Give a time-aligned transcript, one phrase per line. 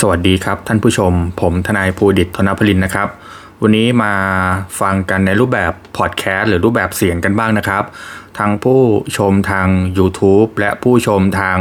[0.00, 3.08] สวัสดีครับท่านผู้ชม ผมทนายภูดิตธนพลินนะครับ
[3.62, 4.12] วันนี้มา
[4.80, 7.84] ฟังกันในรูปแบบพอดแคสต์หรือรูปแบบเสียงกันบ้างนะครับ
[8.38, 8.80] ทั้งผู้
[9.16, 11.58] ชมทาง YouTube และผู้ชมทาง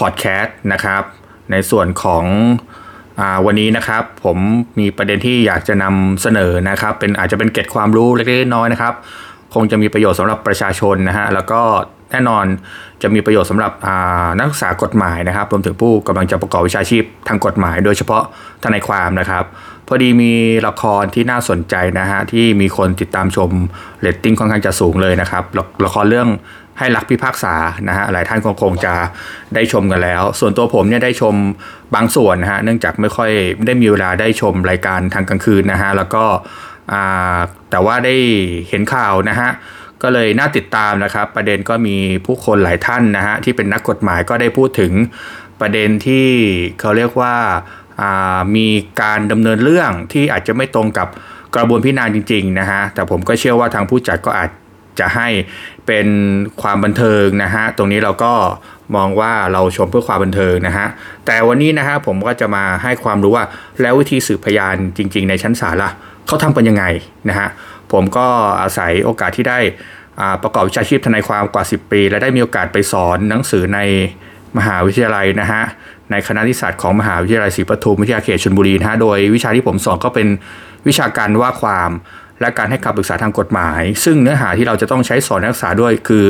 [0.00, 1.02] พอดแคสต์นะครับ
[1.50, 2.24] ในส่วนของ
[3.20, 4.38] อวันนี้นะครับ ผม
[4.78, 8.94] มีประเด็นที่อยากจะนำเสนอนะครับ เป็นอาจจะเป็นเก็ดความรู้เล็กๆน้อยๆนะครับ
[9.54, 11.60] คงจะมีประโยชน์สำหรับประชาชนนะฮะแล้วก็
[12.16, 12.44] น่นอน
[13.02, 13.72] จะมีประโยชน์สำหรับ
[14.38, 18.22] นักศึกษากฎหมายนะครับรวมถึงผู้กำลังจะประกอบวิชาชีพทางกฎหมาย โดยเฉพาะ
[18.64, 19.44] ทนายความนะครับ
[19.88, 20.32] พอดีมี
[20.66, 23.50] ละครที่น่าสนใจนะฮะที่มีคนติดตามชม
[24.00, 26.28] เรตติ้งค่อนข้างจะสูงเลยนะครับละละครเรื่อง
[26.78, 27.54] ให้รักพิพากษา
[27.88, 28.94] นะฮะหลายท่านคงคงจะ
[29.54, 31.34] ได้ชมกันแล้ว ส่วนตัวผมเนี่ยได้ชม
[31.94, 33.30] บางส่วนนะฮะเนื่องจากไม่ค่อย
[33.66, 36.24] ได้มีเวลาได้ชมรายการทางกลางคืนนะฮะแล้วก็
[37.70, 38.14] แต่ว่าได้
[38.68, 39.50] เห็นข่าวนะฮะ
[40.02, 41.96] ก็เลยน่าติดตามนะครับ ประเด็นก็มี
[42.26, 44.92] ผู้คนหลายท่านนะฮะที่เป็นนักกฎหมายก็ได้พูดถึง
[45.60, 46.28] ประเด็นที่
[46.80, 47.34] เขาเรียกว่า
[48.56, 48.68] มี
[49.02, 51.08] การดำเนินเรื่องที่อาจจะไม่ตรงกับ
[51.54, 54.50] กระบวนพิจารณาจริงๆนะฮะแต่ผมก็เชื่อว่าทางผู้จัดก็อาจ
[55.00, 55.28] จะให้
[55.86, 56.06] เป็น
[56.62, 58.32] ความบันเทิงนะฮะตรงนี้เราก็
[58.96, 60.86] มองว่าเราชมเพื่อความบันเทิงนะฮะ
[61.26, 63.44] แต่วันนี้นะฮะผมก็จะมาให้ความรู้ว่า
[63.80, 65.90] แล้ววิธีสืบพยานจริง ๆ ในชั้นศาลล่ะ
[66.26, 66.84] เขาทำกันยังไง
[67.28, 67.48] นะฮะ
[67.92, 68.26] ผมก็
[68.62, 69.58] อาศัยโอกาสที่ได้
[70.42, 73.80] ประกอบวิชาชีพทนายความกว่า 10 ปี และได้มีโอกาสไปสอนหนังสือใน
[74.58, 75.62] มหาวิทยาลัยนะฮะ
[76.10, 80.28] ในคณะนิสสัตของมหาวิทยาลัยศรีปทุมวิทยาเขตชลบุรีนะฮะโดยวิชาที่ผมสอนก็เป็น
[80.88, 81.90] วิชาการว่าความ
[82.40, 86.24] และการให้คำปรึกษาทางกฎหมาย ซึ่งเนื้อหาที่เราจะต้องใช้สอนนักศึกษาด้วยคือ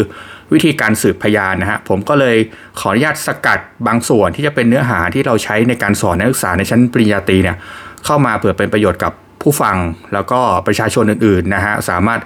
[0.52, 2.36] วิธีการสืบพยานนะฮะผมก็เลย
[2.78, 7.56] ขออนุญาตสกัดบางส่วนที่จะเป็นเนื้อหาที่เราใช้ในการสอนนักศึกษาในชั้นปริญญาตรีเนี่ย
[8.04, 9.12] เข้ามาเผื่อเป็นประโยชน์กับ
[9.46, 9.76] ผู้ฟัง
[10.14, 12.20] แล้วก็ประชาชนอื่นๆนะฮะสามารถ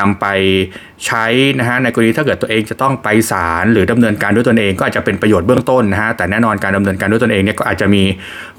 [0.00, 0.26] นำไป
[1.06, 1.24] ใช้
[1.58, 8.02] นะฮะในกรณีถ้าเกิดตัวเองจะต้องไปศาลหรือดำเนินการด้วยตนเอง ก็อาจจะเป็นประโยชน์เบื้องต้นนะฮะแต่แน่นอนการดำเนินการด้วยตนเองเนี่ยก็อาจจะมี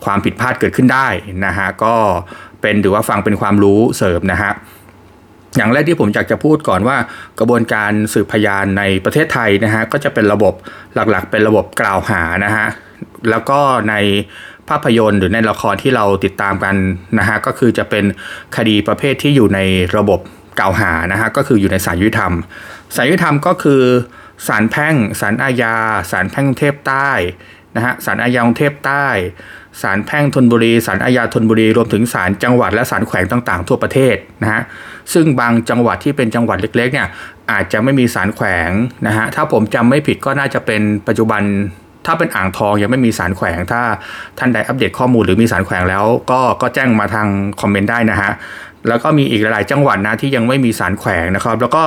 [0.06, 1.08] ความผิดพลาดเกิดขึ้นได้
[1.46, 1.96] นะฮะก็
[2.62, 4.52] เป็นถือว่าฟังเป็นความรู้เสริมนะฮะ
[5.58, 6.98] อย่างแรกที่ผมอยากจะพูดก่อนว่า
[7.40, 10.54] กระบวนการสืบพยานในประเทศไทยนะฮะก็จะเป็นระบบ
[10.96, 12.68] หลักๆ เป็นระบบกล่าวหานะฮะ
[13.30, 13.60] แล้วก็
[13.90, 13.96] ใน
[14.70, 16.76] ภาพยนตร์หรือในละครที่เราติดตามกัน
[17.20, 18.06] นะฮะก็คือจะเป็น
[18.56, 19.60] คดีประเภทที่อยู่ใน
[19.98, 20.20] ระบบ
[20.60, 22.34] กล่าวหานะฮะก็คืออยู่ในศาลยุติธรรม
[22.96, 23.82] ศาลยุติธรรมก็คือ
[24.48, 25.76] ศาลแพ่งศาลอาญา
[26.12, 27.12] ศาลแพ่งกรุงเทพใต้
[27.76, 29.08] นะฮะศาลอาญากรุงเทพใต้
[29.82, 34.62] ศาลแพ่งธนบุรีศาลอาญาธนบุรีรวมถึงศาลจังหวัดและศาลแขวงต่างๆ ทั่วประเทศนะฮะ
[35.14, 37.08] ซึ่งบางจังหวัดที่เป็นจังหวัดเล็กๆเนี่ย
[37.52, 38.72] อาจจะไม่มีศาลแขวง
[39.08, 41.42] นะฮะถ้าผมจำไม่ผิดก็น่าจะเป็นปัจจุบัน
[42.06, 43.82] ถ้าเป็นอ่างทองยังไม่มีสารแขวง ถ้า
[44.40, 47.28] ท่านใดอัปเดตข้อมูลหรือมีสารแขวงแล้ว ก็ก็แจ้งมาทาง
[47.62, 48.32] คอมเมนต์ได้นะฮะ
[48.88, 51.84] แล้วก็มีอีกหลายจังหวัดนะที่ยังไม่มีสารแขวงนะครับ แล้วก็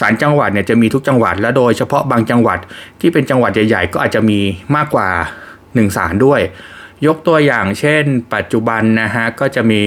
[0.00, 2.58] สารจังหวัดเนี่ยจะมีทุกจังหวัด และโดยเฉพาะบางจังหวัด
[3.00, 4.38] ที่เป็นจังหวัดใหญ่ๆ ก็อาจจะมี
[4.76, 5.08] มากกว่า
[5.54, 6.40] 1 สารด้วย
[7.06, 9.82] ยกตัวอย่างเช่น ปัจจุบันนะฮะก็จะมี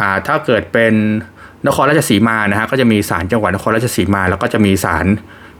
[0.00, 0.92] อ่าถ้าเกิดเป็น
[1.66, 5.06] นครราชสีมานะฮะก็จะมีศาลจังหวัดนครราชสีมา แล้วก็จะมีศาล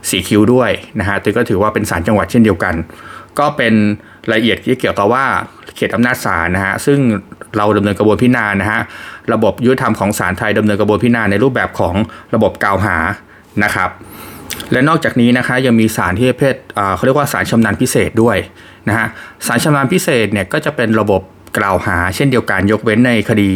[0.09, 2.75] สีคิวด้วยนะฮะก็ถือว่าเป็นศาลจังหวัดเช่นเดียวกัน
[3.39, 3.73] ก็เป็น
[4.29, 5.25] รายละเอียดที่เกี่ยวกับว่า
[5.75, 6.99] เขตอำนาจศาลนะฮะซึ่ง
[7.57, 8.81] เราดำเนินกระบวนพิจารณานะฮะ
[9.33, 11.95] ระบบยุติธรรมของศาลไทยดำเนินกระบวนพิจารณาในรูปแบบของ
[12.35, 12.97] ระบบกล่าวหา
[13.63, 13.89] นะครับ
[14.71, 16.55] และนอกจากนี้นะคะยังมีศาลที่ประเภท
[16.95, 18.37] เขาเรียกว่าศาลชำนาญพิเศษด้วย
[18.87, 19.07] นะฮะ
[19.47, 21.21] ศาลชำนาญพิเศษเนี่ยก็จะเป็นระบบ
[21.57, 23.49] กล่าวหา เช่นเดียวกันยกเว้นในคดี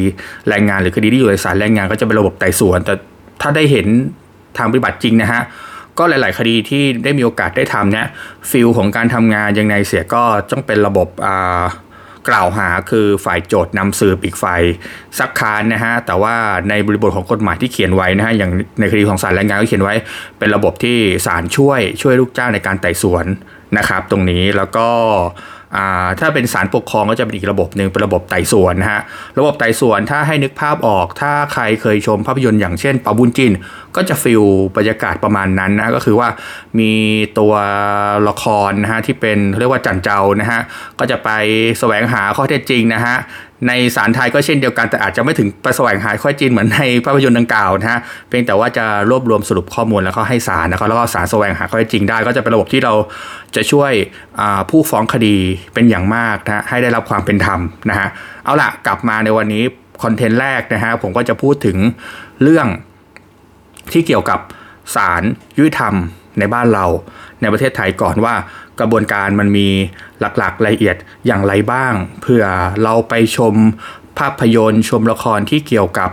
[0.49, 2.93] แรงงานหรือคดีที่อยู่ในศาลแรงงานก็จะเป็นระบบไต่สวน แต่
[3.41, 3.87] ถ้าได้เห็น
[4.57, 5.41] ทางปฏิบัติจริงนะฮะ
[5.97, 8.07] ก็หลาย ๆ คดีที่ได้มีโอกาสได้ทำเนี่ย
[8.51, 11.07] ฟิลของการทำงานยังไงเสียก็ต้องเป็นระบบ
[12.29, 14.61] กล่าวหาคือฝ่ายโจทย์นำสืบอีกฝ่าย
[15.19, 16.35] ซักค้านนะฮะแต่ว่า
[16.69, 19.95] ในบริบทของกฎหมายที่เขียนไว้นะฮะอย่างในคดีของศาลแรงงานก็เขียนไว้
[20.39, 23.25] เป็นระบบที่ศาลช่วยช่วยลูกจ้างในการไต่สวน
[23.78, 24.88] นะครับ ตรงนี้แล้วก็
[26.19, 29.01] ถ้าเป็นศาลปกครองก็จะเป็นอีกระบบหนึ่งเป็นระบบไต่สวนนะฮะ
[29.39, 33.53] ระบบไต่สวนถ้าให้นึกภาพออก ถ้าใครเคยชมภาพยนตร์อย่างเช่นปาบุญจิน
[33.95, 34.43] ก็จะฟิล
[34.77, 36.29] บรรยากาศประมาณนั้นนะก็คือว่า
[36.79, 36.91] มี
[37.39, 37.53] ตัว
[38.29, 40.61] ละครนะฮะที่เป็นเรียกว่าจันเจ้านะฮะ
[40.99, 41.29] ก็จะไป
[41.79, 43.16] แสวงหาข้อเท็จจริงนะฮะ
[43.67, 52.93] ในสารไทยก็เช่นเดียวกันแต่อาจจะไม่ถึงประสวงหายข้อจริงเหมือนในภาพยนตร์ดังกล่าวนะฮะเพียงแต่ว่าจะรวบรวมสรุปข้อมูลแล้วก็ให้สารนะครับแล้วก็สารแสวงหาข้อจริงได้ ก็จะเป็นระบบที่เรา
[53.55, 53.91] จะช่วย
[54.69, 55.35] ผู้ฟ้องคดี
[55.73, 57.59] เป็นอย่างมากนะให้ได้รับความเป็นธรรม
[57.90, 58.07] นะฮะ
[58.46, 59.63] เอาละกลับมาในวันนี้
[60.03, 61.78] คอนเทนต์แรกนะฮะผมก็จะพูดถึง
[62.43, 62.67] เรื่อง
[63.91, 64.40] ที่เกี่ยวกับ
[64.96, 65.23] สาร
[65.57, 65.93] ยุติธรรม
[66.40, 66.85] ในบ้านเรา
[67.41, 68.35] ในประเทศไทยก่อนว่า
[68.79, 69.67] กระบวนการมันมี
[70.19, 70.95] หลักๆรายละเอียด
[71.25, 72.43] อย่างไรบ้าง เพื่อ
[72.83, 73.53] เราไปชม
[74.19, 76.11] ภาพยนตร์ ชมละครที่เกี่ยวกับ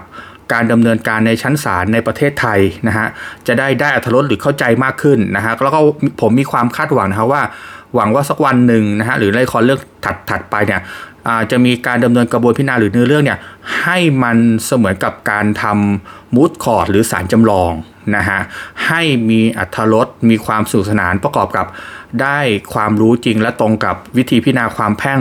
[0.53, 3.07] การดำเนินการในชั้นศาลในประเทศไทยนะฮะ
[3.47, 5.81] จะได้ได้อัธรสหรือเข้าใจมากขึ้นนะฮะแล้วก็
[6.21, 7.43] ผมมีความคาดหวังนะครับว่า
[7.95, 10.81] หวังว่าสักวันหนึ่งนะฮะหรือในละครเรื่องถัดถัดไปเนี่ย
[11.51, 13.39] จะมีการดำเนินกระบวนพิจารณาหรือเนื้อเรื่องเนี่ย
[13.83, 17.73] ให้มันเสมือนกับการทำมูดคอร์ดหรือสารจำลอง
[18.17, 18.41] นะฮะ
[18.87, 21.67] ให้มีอัธรสมีความสุขสนานประกอบกับ
[22.23, 22.39] ได้
[22.75, 25.21] ความรู้จริงและตรงกับวิธีพิจารณาความแพ่ง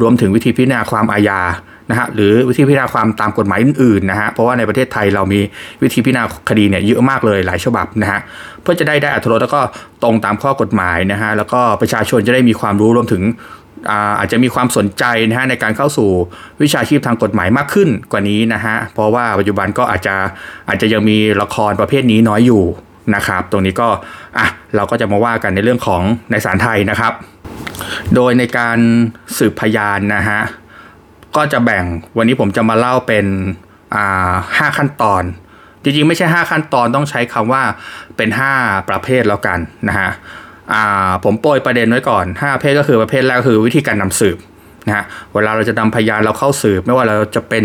[0.00, 1.40] รวมถึงวิธีพิจารณาความอาญา
[1.90, 5.40] นะฮะหรือวิธีพิจารณาความตามกฎหมายอื่นๆนะฮะเพราะว่าในประเทศไทยเรามี
[5.82, 8.20] วิธีพิจารณาคดีเนี่ยเยอะมากเลยหลายฉบับนะฮะ
[8.62, 9.60] เพื่อจะได้ได้อัตรสแล้วก็
[10.02, 13.22] ตรงตามข้อกฎหมายนะฮะแล้วก็ประชาชนจะได้มีความรู้รวมถึง
[13.90, 16.10] อาอาจจะมีความสนใจนะฮะในการเข้าสู่
[16.62, 20.14] วิชาชีพทางกฎหมายมากขึ้นกว่านี้นะฮะเพราะว่าปัจจุบันก็อาจจะ
[20.68, 22.64] อาจจะยังมีละครประเภทนี้น้อยอยู่
[23.14, 23.88] นะครับ ตรงนี้ก็
[24.38, 24.46] อะ
[24.76, 27.12] เราก็จะมาว่ากันในเรื่องของในศาลไทยนะครับ
[28.14, 28.78] โดยในการ
[29.38, 30.40] สืบพยานนะฮะ
[31.36, 31.84] ก็จะแบ่ง
[32.16, 33.26] วันนี้ผมจะมาเล่าเป็น
[33.94, 35.22] อ่าห้าขั้นตอน
[35.82, 37.62] จริงๆ ไม่ใช่ 5 ขั้นตอนต้องใช้คำว่า
[38.16, 38.28] เป็น
[38.58, 39.58] 5 ประเภทแล้วกัน
[39.88, 40.10] นะฮะ
[41.24, 44.36] ผมโปรยประเด็นไว้ก่อน 5 ประเภทก็คือประเภทแรกก็คือวิธีการนำสืบ
[44.88, 47.64] นะเวลาเราจะนำพยานเราเข้าสืบ ไม่ว่าเราจะเป็น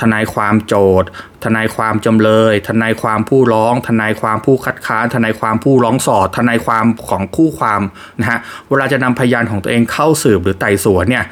[0.00, 1.08] ทนายความโจทย์
[1.44, 7.82] ทนายความจำเลย ทนายความผู้ร้อง ทนายความผู้คัดค้าน ทนายความผู้ร้องสอด ทนายความของคู่ความ
[8.20, 11.24] นะฮะเวลาจะนำพยานของตัวเองเข้าสืบหรือไต่สวนเนี่ย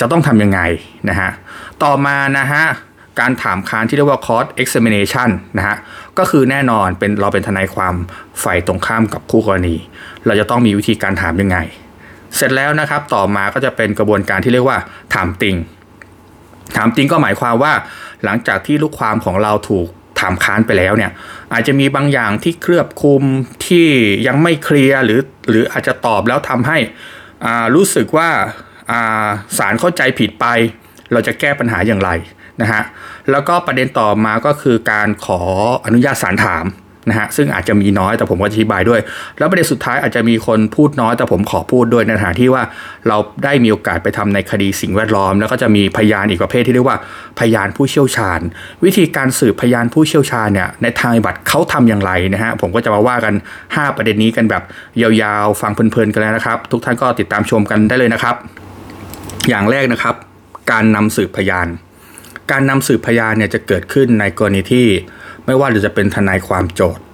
[0.00, 0.60] จะต้องทำยังไง
[1.08, 1.30] นะฮะ
[1.82, 2.64] ต่อมานะฮะ
[3.20, 5.76] การถามค้านที่เรียกว่า court examination นะฮะ
[6.18, 7.94] ก็คือแน่นอนเป็นเราเป็นทนายความ
[8.42, 9.76] ฝ่ายตรงข้ามกับคู่กรณี
[10.26, 11.58] เราจะต้องมีวิธีการถามยังไง
[12.36, 14.78] เสร็จแล้วนะครับ ต่อมาก็จะเป็นกระบวนการที่เรียกว่า
[15.14, 15.56] ถามติง
[16.76, 17.72] ถามจริงก็หมายความว่า
[18.24, 19.86] หลังจากที่ลูกความของเราถูก
[20.20, 21.10] ถามค้านไปแล้วเนี่ย
[21.52, 23.22] อาจจะมีบางอย่างที่เคลือบคลุม
[23.66, 23.88] ที่
[24.26, 25.20] ยังไม่เคลียร์หรือ
[25.50, 26.78] หรืออาจจะตอบแล้วทำให้
[27.74, 28.28] รู้สึกว่า
[28.90, 29.26] อ่า
[29.58, 30.46] สารเข้าใจผิดไป
[31.12, 32.10] เราจะแก้ปัญหาอย่างไร
[32.60, 32.82] นะฮะ
[33.30, 35.40] แล้วก็ประเด็นต่อมาก็คือการขอ
[35.84, 36.64] อนุญาตสารถาม
[37.08, 39.00] นะฮะซึ่งอาจจะมีน้อยแต่ผมก็อธิบายด้วย
[39.38, 42.62] แล้วประเด็นสุดท้ายอาจจะมีคนพูดน้อยแต่ผมขอพูดด้วยในฐานะที่ว่า
[43.08, 46.98] เราได้มีโอกาสไปทำในคดีสิ่งแวดล้อม แล้วก็จะมีพยานอีกประเภทที่เรียกว่า
[47.38, 48.40] พยานผู้เชี่ยวชาญ
[48.84, 53.34] วิธีการสืบพยานผู้เชี่ยวชาญเนี่ยในทางบัติเขาทำอย่างไรนะฮะผมก็จะมาว่ากัน
[53.64, 54.62] 5 ประเด็นนี้กันแบบ
[55.02, 58.34] ยาวๆฟังเพลินๆกันแล้วนะครับ ทุกท่านก็ติดตามชมกันได้เลยนะครับ
[59.48, 60.14] อย่างแรกนะครับ
[60.70, 61.68] การนำสืบพยาน
[62.50, 64.86] การนำสืบพยานเนี่ยจะเกิดขึ้นในกรณีที่
[65.46, 67.04] ไม่ว่าจะเป็นทนายความโจทย์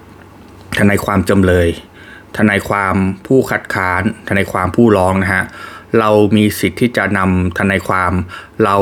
[0.79, 1.69] ทนายความจำเลย
[2.37, 2.95] ทนายความ
[3.27, 5.45] ผู้คัดค้าน ทนายความผู้ร้องนะฮะ
[5.99, 8.13] เรามีสิทธิ์ที่จะนำทนายความ
[8.65, 8.77] เรา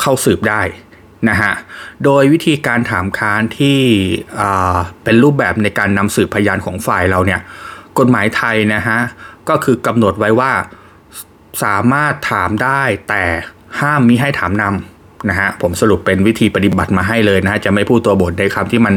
[0.00, 0.62] เข้าสืบได้
[1.28, 1.52] นะฮะ
[2.04, 3.78] โดยวิธีการถามค้านที่
[5.04, 7.40] เป็นรูปแบบในการนำสืบพยานของฝ่ายเราเนี่ย
[7.98, 8.98] กฎหมายไทยนะฮะ
[9.48, 10.52] ก็คือกำหนดไว้ว่า
[11.64, 13.24] สามารถถามได้แต่
[13.80, 14.95] ห้ามมิให้ถามนำ
[15.28, 18.94] นะฮะผมสรุปเป็นวิธีปฏิบัติมาให้เลยนะฮะจะไม่พูดตัวบทในคำที่มัน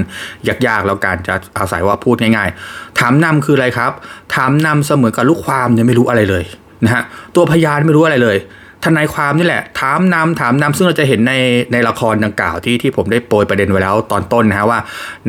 [0.67, 3.91] ยากๆแล้วกันจะอาศัยว่าพูดง่ายๆ ถามนำคืออะไรครับ
[4.35, 6.43] ถามนำเสมือนกับลูกความเนี่ยไม่รู้อะไรเลย
[6.85, 7.03] นะฮะ
[7.35, 8.37] ตัวพยานไม่รู้อะไรเลย
[8.85, 11.33] ทนายความนี่แหละถามนำถามนำซึ่งเราจะเห็นใน
[11.71, 14.79] ในละครดังกล่าวที่ที่ผมได้โปรยประเด็นไว้แล้วตอนต้นนะฮะว่า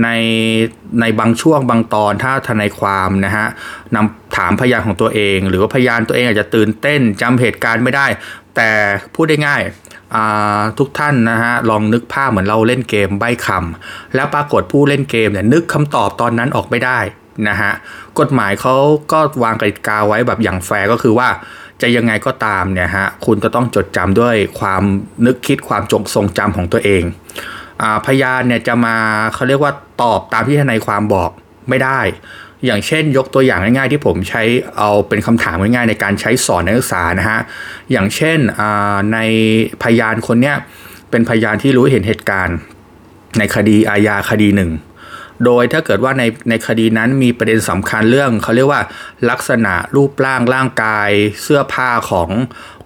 [0.03, 0.08] ใน
[1.00, 3.46] ในบางช่วงบางตอนถ้าทนายความนะฮะ
[3.94, 8.06] นำถามพยานของตัวเอง หรือว่าพยานตัวเองอาจจะตื่นเต้นจำเหตุการณ์ไม่ได้
[8.56, 8.70] แต่
[9.14, 16.99] พูดได้ง่ายาทุกท่านนะฮะลองนึกภาพเหมือนเราเล่นเกมใบคำแล้วปรากฏผู้เล่นเกมเนี่ยนึกคำตอบตอนนั้นออกไม่ได้
[17.49, 17.73] นะฮะ
[18.19, 18.75] กฎหมายเขา
[19.12, 21.29] ก็วางกติกาไว้แบบอย่างแฟร์ก็คือว่า
[21.82, 24.82] จะยังไงก็ตามเนี่ยฮะคุณจะต้องจดจำด้วยความ
[25.26, 27.03] นึกคิดความจงทรงจำของตัวเอง
[27.82, 28.96] อพยานเนี่ยจะมา
[29.34, 29.72] เขาเรียกว่า
[30.03, 31.31] ตอบตามที่ทนายความบอก
[31.69, 32.01] ไม่ได้
[32.67, 34.43] อย่างเช่นยกตัวอย่างง่ายๆที่ผมใช้
[34.79, 37.40] เอาเป็นคำถามง่ายๆในการใช้สอนนักศึกษานะฮะ
[37.93, 38.38] อย่างเช่น
[39.12, 39.19] ใน
[39.82, 40.56] พยานคนเนี้ย
[41.10, 42.56] เป็นพยานที่รู้เห็นเหตุการณ์
[43.38, 44.70] ในคดีอาญาคดีหนึ่ง
[45.44, 48.82] โดยถ้าเกิดว่าในในคดีนั้นมีประเด็นสำคัญเรื่องเขาเรียกว่า
[49.31, 51.10] ลักษณะรูปร่างร่างกาย
[51.43, 52.29] เสื้อผ้าของ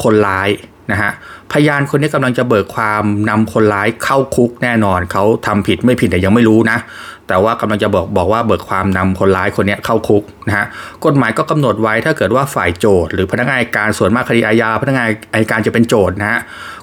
[0.03, 0.51] คนร้าย
[0.93, 1.13] นะฮะ
[1.53, 6.79] พยานคนนี้กำลังจะเบิกความนำคนร้ายเข้าคุกแน่นอน เขาทำผิดไม่ผิดแต่ยังไม่รู้นะ
[7.29, 10.67] แต่ว่ากำลังจะบอกบอกว่าเบิกความนำคนร้ายคนนี้เข้าคุกนะฮะ
[11.05, 16.41] กฎหมายก็กำหนดไว้ถ้าเกิดว่าฝ่ายโจทย์หรือพนักงานอัยการส่วนมากคดีอาญาพนักงานอัยการจะเป็นโจทย์นะฮะ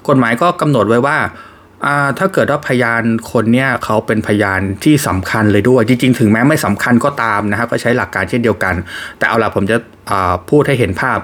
[0.08, 1.18] กฎหมายก็กำหนดไว้ว่า
[2.18, 8.74] ถ้าเกิดว่าพยานคนเนี้ยเขาเป็นพยานที่สำคัญเลยด้วย จริง ๆ ถึงแม้ไม่สำคัญก็ตามนะครับก็ใช้หลักการเช่นเดียวกัน
[9.18, 9.76] แต่เอาล่ะผมจะ
[10.50, 11.18] พูดให้เห็นภาพ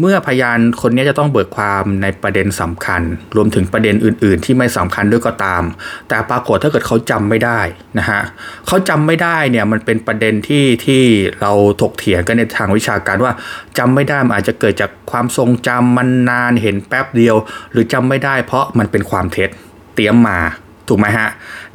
[0.00, 3.02] เมื่อพยานคนนี้จะต้องเบิกความในประเด็นสำคัญ
[3.36, 5.62] รวมถึงประเด็นอื่น ๆ ที่ไม่สำคัญด้วยก็ตาม
[6.08, 7.60] แต่ปรากฏถ้าเกิดเขาจำไม่ได้
[7.98, 8.20] นะฮะ
[8.66, 11.02] เขาจำไม่ได้เนี่ยมันเป็นประเด็นที่ที่
[11.40, 13.32] เราถกเถียงกันในทางวิชาการว่า
[13.78, 17.36] จำไม่ได้มันอาจจะเกิดจากความทรงจำมันนานเห็นแป๊บเดียว
[17.72, 19.50] หรือจำไม่ได้ เพราะมันเป็นความเท็จ
[19.94, 20.38] เตรียมมา
[20.88, 21.28] ถูกไหมฮะ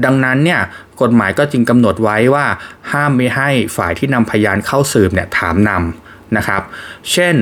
[0.06, 0.60] ดังนั้นเนี่ย
[1.02, 2.46] กฎหมายก็จึงกำหนดไว้ว่า
[2.92, 6.62] ห้ามไม่ให้ฝ่ายที่นำพยานเข้าสืบเนี่ยถามนำนะครับ
[7.14, 7.36] เช่น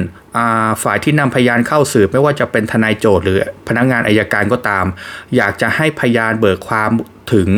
[0.83, 3.37] ฝ่ายที่นำพยานเข้าสืบไม่ว่าจะเป็นทนายโจทย์หรือ
[3.67, 4.85] พนักงงานอายการก็ตาม
[5.35, 6.91] อยากจะให้พยานเบิกความ
[7.33, 7.49] ถึง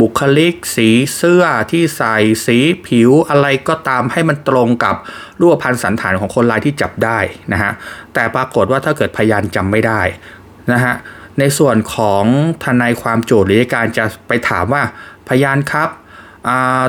[0.00, 4.96] บุคลิก สีเสื้อที่ใส่สีผิวอะไรก็ตามให้มันตรงกับ
[5.40, 7.18] รูปพันธ์สันฐานของคนร้ายที่จับได้
[7.52, 7.72] นะฮะ
[8.14, 10.00] แต่ปรากฏว่าถ้าเกิดพยานจำไม่ได้
[10.72, 10.94] นะฮะ
[11.38, 12.24] ในส่วนของ
[12.64, 14.82] ทนายความโจทย์หรือการจะไปถามว่า
[15.28, 15.88] พยานครับ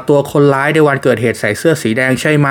[0.09, 2.49] ตัวคนร้ายในวันเกิดเหตุใส่เสื้อสีแดงใช่ไหม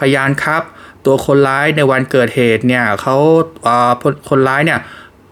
[0.00, 0.62] พยานครับ
[1.06, 3.16] ตัวคนร้ายในวันเกิดเหตุเนี่ยเขา
[4.28, 4.80] คนร้ายเนี่ย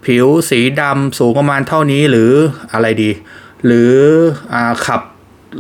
[0.04, 2.32] ผิวสีดำสูงประมาณเท่านี้หรือ
[2.72, 3.10] อะไรดี
[3.66, 3.92] หรือ
[4.52, 4.54] อ
[4.86, 5.00] ขับ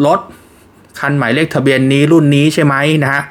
[0.06, 0.20] รถ
[1.00, 3.22] คันหมายเลขทะเบียนนี้รุ่นนี้ใช่ไหมนะฮะ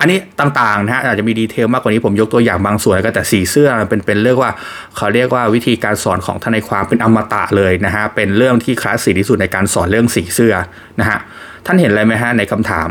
[0.00, 4.50] อันนี้ต่างๆนะฮะอาจจะมีดีเทลมากกว่านี้ผมยกตัวอย่างบางส่วนก็แต่สีเสื้อเป็นเป็นเรียกว่า
[4.96, 10.54] เขาเรียกว่าวิธีการสอนของทนายความเป็นอมตะเลยนะฮะเป็นเรื่องที่คลาสสิกที่สุดในการสอนเรื่องสีเสื้อ
[11.00, 11.18] นะฮะ
[11.66, 12.88] ท่านเห็นอะไรไหมฮะในคำถาม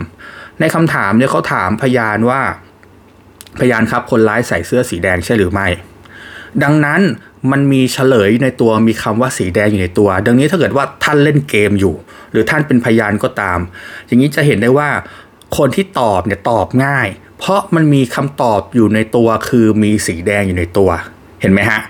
[0.62, 2.42] ในคำถามเนี่ยเขาถามพยานว่า
[3.60, 5.68] พยานครับคนร้ายใส่เสื้อสีแดงใช่หรือไม่
[6.64, 7.02] ดังนั้น
[7.52, 11.96] มันมีเฉลยในตัวมีคำว่าสีแดงอยู่ในตัว ดังนี้ถ้าเกิดว่าท่านเล่นเกมอยู่
[12.32, 13.60] หรือท่านเป็นพยานก็ตาม
[14.06, 14.90] อย่างนี้จะเห็นได้ว่า
[15.58, 17.08] คนที่ตอบเนี่ยตอบง่าย
[17.40, 20.90] เพราะมันมีคำตอบอยู่ในตัวคือมีสีแดงอยู่ในตัว
[21.42, 21.82] เห็นไหมฮะ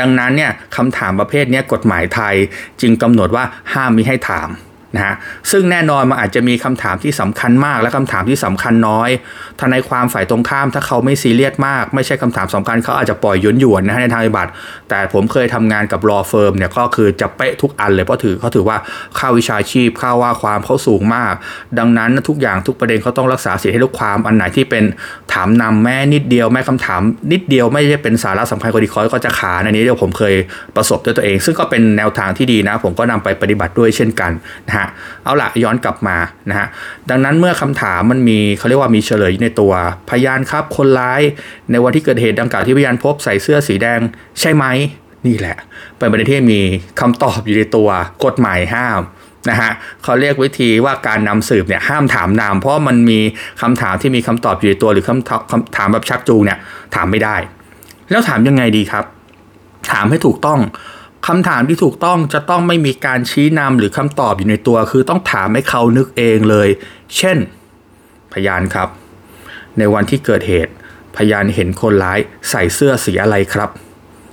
[0.00, 2.34] ดังนั้นเนี่ยคำถามประเภทนี้กฎหมายไทย
[2.80, 4.48] จึงกำหนดว่าห้ามมิให้ถาม
[4.96, 5.14] นะฮะ
[5.50, 9.10] ซึ่งแน่นอนมันอาจจะมีคำถามที่สำคัญมาก และคำถามที่สำคัญน้อย
[9.60, 14.50] ทนายความฝ่ายตรงข้าม ถ้าเขาไม่ซีเรียสมาก ไม่ใช่คำถามสำคัญเขาอาจจะปล่อยยุนหยวนนะในทางปฏิบัติ
[14.90, 18.76] แต่ผมเคยทำงานกับ law firm เนี่ยก็คือจะเป๊ะทุกอันเลยเพราะถือเขาถือว่า
[19.18, 21.32] ค่าวิชาชีพค่าว่าความเขาสูงมาก
[21.78, 24.84] ดังนั้นทุกอย่างทุกประเด็นเขาต้องรักษาสิทธิให้ลูกความอันไหนที่เป็น
[25.32, 27.00] ถามนำแม้นิดเดียวแม้คำถาม
[27.32, 30.34] นิดเดียวไม่ใช่เป็นสาระสำคัญแก่คดีเขาก็จะค้านอันนี้เดี๋ยวผมเคย
[30.76, 34.32] ประสบด้วยตัวเอง ซึ่งก็เป็นแนวทางที่ดีนะ ผมก็นำไปปฏิบัติด้วยเช่นกัน
[34.68, 34.85] นะฮะ
[35.24, 36.16] เอาละย้อนกลับมา
[36.50, 36.66] นะฮะ
[37.10, 39.72] ดังนั้นเมื่อคำถามมันมีเขาเรียกว่ามีเฉลยในตัว
[40.10, 41.22] พยานครับคนร้าย
[41.70, 44.00] ในวันที่เกิดเหตุดังกล่าวที่พยานพบใส่เสื้อสีแดง
[44.40, 44.64] ใช่ไหม
[45.26, 45.56] นี่แหละ
[45.98, 46.60] เป็นประเด็นที่มี
[47.00, 47.88] คำตอบอยู่ในตัว
[48.24, 49.00] กฎหมายห้าม
[49.50, 53.18] นะฮะเขาเรียกวิธีว่าการนำสืบเนี่ยห้ามถามนาม เพราะมันมี
[53.62, 56.58] คำถามที่มีคำตอบอยู่ในตัวหรือคำคำถามแบบชักจูงเนี่ย
[56.94, 57.36] ถามไม่ได้
[58.10, 59.04] แล้วถามยังไงดีครับ
[59.92, 60.60] ถามให้ถูกต้อง
[61.26, 66.68] คำถามที่ถูกต้องจะต้องไม่มีการชี้นำหรือคำตอบอยู่ในตัว คือต้องถามให้เขานึกเองเลย
[67.16, 67.38] เช่น
[68.32, 68.88] พยานครับ
[69.78, 70.72] ในวันที่เกิดเหตุ
[71.16, 72.18] พยานเห็นคนร้าย
[72.50, 73.70] ใส่เสื้อสีอะไรครับ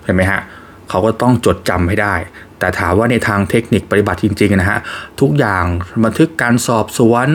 [0.04, 0.42] เห็นไหมฮะ
[0.90, 2.16] เขาก็ต้องจดจำให้ได้
[2.64, 4.80] แต่ถามว่าในทางเทคนิคปฏิบัติจริงๆนะฮะ
[5.22, 5.66] ทุกอย่าง
[6.06, 7.28] บันทึกการสอบสวน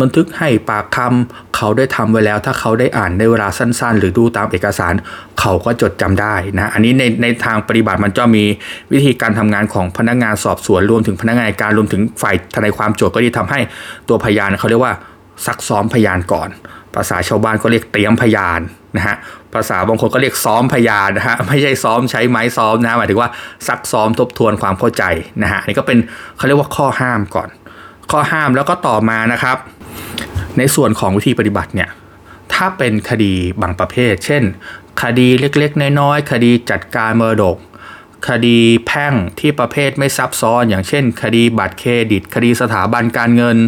[0.00, 4.94] บันทึกให้ปากคำเขาได้ทำไว้แล้ว ถ้าเขาได้อ่านในเวลาสั้น ๆ หรือดูตามเอกสาร
[5.40, 8.44] เขาก็จดจำได้นะอันนี้ในในทางปฏิบัติมันจะมี
[8.92, 13.60] วิธีการทำงานของพนักงานสอบสวนรวมถึงพนักงานการรวมถึงฝ่ายทนายความโจทย์ก็ที่ทำให้
[14.08, 14.94] ตัวพยานเขาเรียกว่า
[15.46, 16.48] ซักซ้อมพยานก่อน
[16.94, 18.60] ภาษาชาวบ้านก็เรียกเตรียมพยาน
[18.96, 19.16] นะฮะ
[19.54, 23.30] ภาษาบางคนก็เรียกซ้อมพยานนะฮะไม่ใช่ซ้อมใช้ไม้ซ้อมนะหมายถึงว่า
[23.68, 25.04] ซักซ้อมทบทวนความเข้าใจ
[25.42, 25.98] นะฮะนี่ก็เป็น
[26.36, 27.48] เขาเรียกว่าข้อห้ามก่อน
[28.10, 29.56] ข้อห้ามแล้วก็ต่อมานะครับ
[30.58, 31.90] ในส่วนของวิธีปฏิบัติเนี่ย
[32.52, 34.42] ถ้าเป็นคดีบางประเภท เช่น
[35.02, 37.56] คดีเล็กๆ น้อยๆ คดีจัดการมรดก
[38.28, 43.58] คดีแพ่งที่ประเภทไม่ซับซ้อน อย่างเช่น คดีบัตรเครดิต คดีสถาบันการเงิน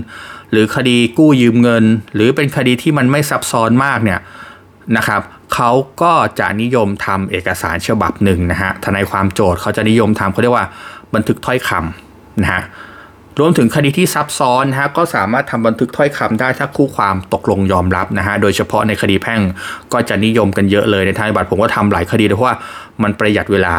[0.53, 4.21] หรือคดีกู้ยืมเงิน หรือเป็นคดีที่มันไม่ซับซ้อนมากเนี่ย
[4.97, 5.21] นะครับ
[5.55, 5.71] เขา
[6.03, 10.67] ก็จะนิยมทำเอกสารฉบับหนึ่งนะฮะทนายความโจทย์เขาจะนิยมทำเขาเรียกว่า
[11.15, 12.63] บันทึกถ้อยคำนะฮะ
[13.41, 19.41] รวมถึงคดีที่ซับซ้อนนะฮะก็สามารถทำบันทึกถ้อยคำได้ถ้าคู่ความตกลงยอมรับนะฮะโดยเฉพาะในคดีแพ่ง
[19.93, 22.57] ก็จะนิยมกันเยอะเลยในทางบัตรผมก็ทำหลายคดีเพราะว่า
[23.03, 23.75] มันประหยัดเวลา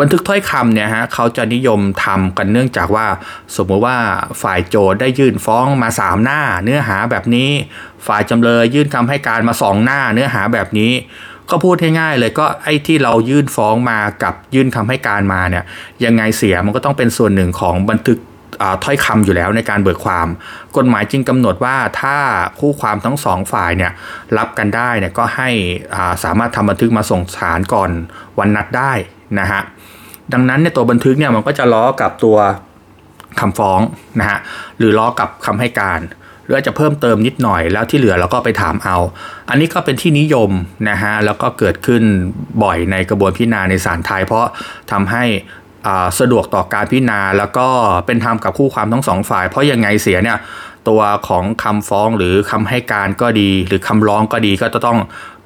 [0.00, 3.06] บันทึกถ้อยคำเนี่ยฮะเขาจะนิยมทำกันเนื่องจากว่า
[3.56, 3.98] สมมติว่า
[4.42, 7.50] ฝ่ายโจทย์ได้ยื่นฟ้องมา 3 หน้า เนื้อหาแบบนี้
[8.06, 10.92] ฝ่ายจำเลยยื่นคำให้การมา 2 หน้า เนื้อหาแบบนี้
[11.50, 15.64] ก็พูดง่ายๆเลยก็ไอ้ที่เรายื่นฟ้องมากับยื่นคำให้การมาเนี่ย
[16.04, 18.18] ยังไงเสียมันก็ต้องเป็นส่วนหนึ่งของบันทึก
[18.84, 20.28] ถ้อยคำอยู่แล้วในการเบิกความ
[20.76, 22.16] กฎหมายจึงกำหนดว่าถ้า
[22.60, 23.92] คู่ความทั้งสองฝ่ายเนี่ย
[24.38, 25.50] รับกันได้เนี่ยก็ให้
[26.24, 27.90] สามารถทำบันทึกมาส่งศาลก่อน
[28.38, 28.92] วันนัดได้
[29.40, 29.62] นะฮะ
[30.32, 32.36] ดังนั้นในตัวบันทึกเนี่ยมันก็จะล้อกับตัว
[33.40, 33.80] คำฟ้อง
[34.20, 34.38] นะฮะ
[34.78, 36.02] หรือล้อกับคำให้การ
[36.44, 38.96] หรือจะเพิ่มเติมนิดหน่อยแล้วที่เหลือเราก็ไปถามเอา
[39.48, 40.50] อันนี้ก็เป็นที่นิยม
[40.90, 42.02] นะฮะแล้วก็เกิดขึ้น
[42.62, 44.46] บ่อยในกระบวนพิจารณาในศาลไทย เพราะ
[44.92, 45.24] ทำให้
[46.20, 47.66] สะดวกต่อการพิจารณา แล้วก็
[48.06, 50.38] เป็นธรรมกับคู่ความทั้งสองฝ่าย เพราะยังไงเสียเนี่ย
[50.88, 54.98] ตัวของคำฟ้องหรือคำให้การก็ดี หรือคำร้องก็ดีก็จะต้อง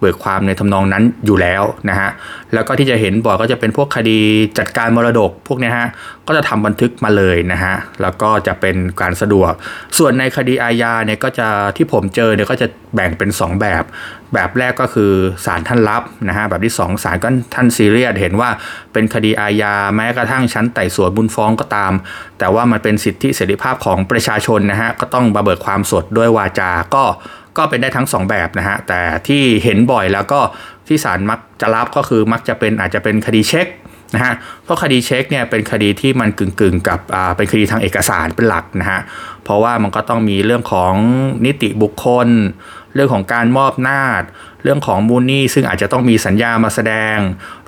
[0.03, 2.11] เบิกความในทำนองนั้นอยู่แล้วนะฮะ
[2.55, 4.19] แล้วก็ที่จะเห็นบ่อยก็จะเป็นพวกคดี
[4.59, 5.89] จัดการมรดกพวกนี้ฮะ
[6.27, 9.53] ก็จะทำบันทึกมาเลยนะฮะแล้วก็จะเป็นการสะดวก
[9.99, 13.85] ส่วนในคดีอาญาเนี่ยก็จะที่ผมเจอเนี่ยก็จะแบ่งเป็น 2 แบบ
[14.35, 15.13] แบบแรกก็คือ
[15.45, 18.51] ศาลท่านรับนะฮะแบบที่ 2ศาลก็ท่านซีเรียสเห็นว่า
[18.93, 21.93] เป็นคดีอาญาแม้กระทั่งชั้นไต่สวนบุญฟ้องก็ตาม
[22.39, 27.05] แต่ว่ามันเป็นสิทธิเสรีภาพของประชาชนนะฮะก็ต้องมาเบิกความสดด้วยวาจาก็
[27.57, 30.41] ก็เป็นได้ทั้ง 2 แบบนะฮะ แต่ที่เห็นบ่อยแล้วก็
[30.87, 33.67] ที่ศาลมักจะรับก็คือมักจะเป็นอาจจะเป็นคดีเช็ค
[34.15, 39.01] นะฮะ เพราะคดีเช็คเนี่ยเป็นคดีที่มันกึ่งๆกับอ่าเป็นคดีทางเอกสารเป็นหลักนะฮะ
[39.45, 40.95] เพราะว่ามันก็ต้องมีเรื่องของ
[41.47, 42.29] นิติบุคคล
[42.95, 44.23] เรื่องของการมอบนาจ
[44.63, 47.17] เรื่องของมูลนี่ซึ่งอาจจะต้องมีสัญญามาแสดง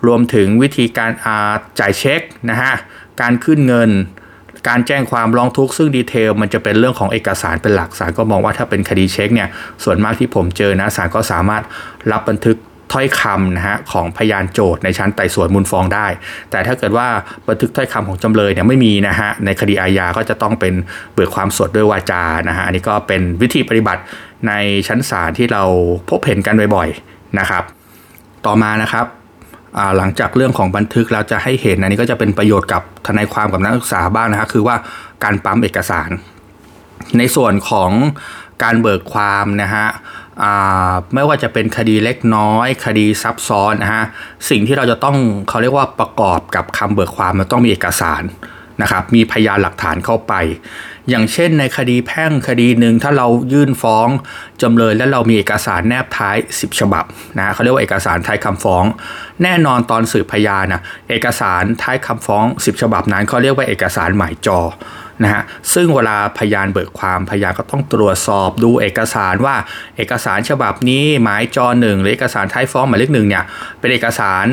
[0.07, 1.37] รวมถึงวิธีการา
[1.81, 2.73] จ่ายเช็คนะฮะ
[3.21, 3.91] การขึ้นเงิน
[4.69, 9.49] การแจ้งความร้องทุกข์ซึ่งดีเทลมันจะเป็นเรื่องของเอกสารเป็นหลักศาลก็มองว่าถ้าเป็นคดีเช็คเนี่ย
[9.85, 11.63] ส่วนมากที่ผมเจอนะศาลก็สามารถ
[12.13, 12.59] รับบันทึก
[12.93, 16.07] ถ้อยคำนะฮะของพยานโจทย์ในชั้นไต่สวนมูลฟ้องได้
[16.51, 17.09] แต่ถ้าเกิดว่า
[17.49, 20.75] บันทึกถ้อยคำของจำเลยเนี่ยไม่มีนะฮะในคดีอาญาก็จะต้องเป็น
[21.15, 24.03] เบิกความสดด้วยวาจานะฮะอันนี้ก็เป็นวิธีปฏิบัติ
[24.49, 24.53] ใน
[24.89, 25.63] ชั้นศาลที่เรา
[26.11, 27.63] พบเห็นกันบ่อยๆนะครับ
[28.47, 29.07] ต่อมานะครับ
[29.97, 34.77] หลังจากเรื่องของบันทึกเราจะให้เห็นอันนี้ก็จะเป็นประโยชน์กับทนายความกับนักศึกษาบ้างนะฮะคือว่า
[35.25, 36.11] การปั๊มเอกสาร
[37.19, 37.91] ในส่วนของ
[38.63, 39.87] การเบิกความนะฮะ
[41.15, 44.05] ไม่ว่าจะเป็นคดีเล็กน้อย คดีซับซ้อนนะฮะ
[44.51, 45.17] สิ่งที่เราจะต้อง
[45.49, 48.23] เขาเรียกว่าประกอบกับคำเบิกความมันต้องมีเอกสาร
[48.83, 50.33] นะครับมีพยานหลักฐานเข้าไป
[51.11, 54.09] อย่างเช่นในคดีแพ่งคดีหนึ่งถ้าเรายื่นฟ้อง
[54.63, 57.05] จำเลยและเรามีเอกสารแนบท้าย 10 ฉบับ
[57.39, 58.85] นะเขาเรียกว่าเอกสารท้ายคำฟ้อง
[59.43, 64.61] แน่นอนตอนสืบพยานนะเอกสารท้ายคำฟ้อง 10 ฉบับนั้นเขาเรียกว่าเอกสารหมายจอ
[65.23, 65.43] นะฮะ
[65.75, 69.57] ซึ่งเวลาพยานเบิกความพยานก็ต้องตรวจสอบดูเอกสารว่า
[69.97, 73.45] เอกสารฉบับนี้หมายจอหนึ่งหรือเอกสารท้ายฟ้องหมายเลขหนึ่งเนี่ย
[73.79, 74.47] เป็นเอกสาร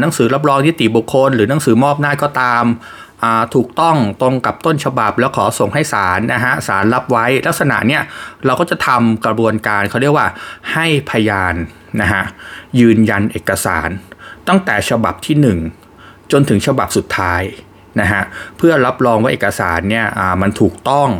[0.00, 2.64] หนังสือรับรองนิติบุคคล หรือหนังสือมอบหน้าก็ตาม
[3.54, 8.02] ถูกต้องตรงกับต้นฉบับแล้วขอส่งให้ศาลนะฮะศาลรับไว้ลักษณะเนี้ย
[8.46, 10.28] เราก็จะทำกระบวนการเขาเรียกว่า
[10.72, 11.54] ให้พยาน
[12.00, 12.22] นะฮะ
[12.80, 13.88] ยืนยันเอกสาร
[14.48, 15.36] ตั้งแต่ฉบับที่
[15.82, 17.42] 1 จนถึงฉบับสุดท้าย
[18.00, 18.22] นะฮะ
[18.56, 20.06] เพื่อรับรองว่าเอกสารเนี่ย
[20.42, 21.10] มันถูกต้อง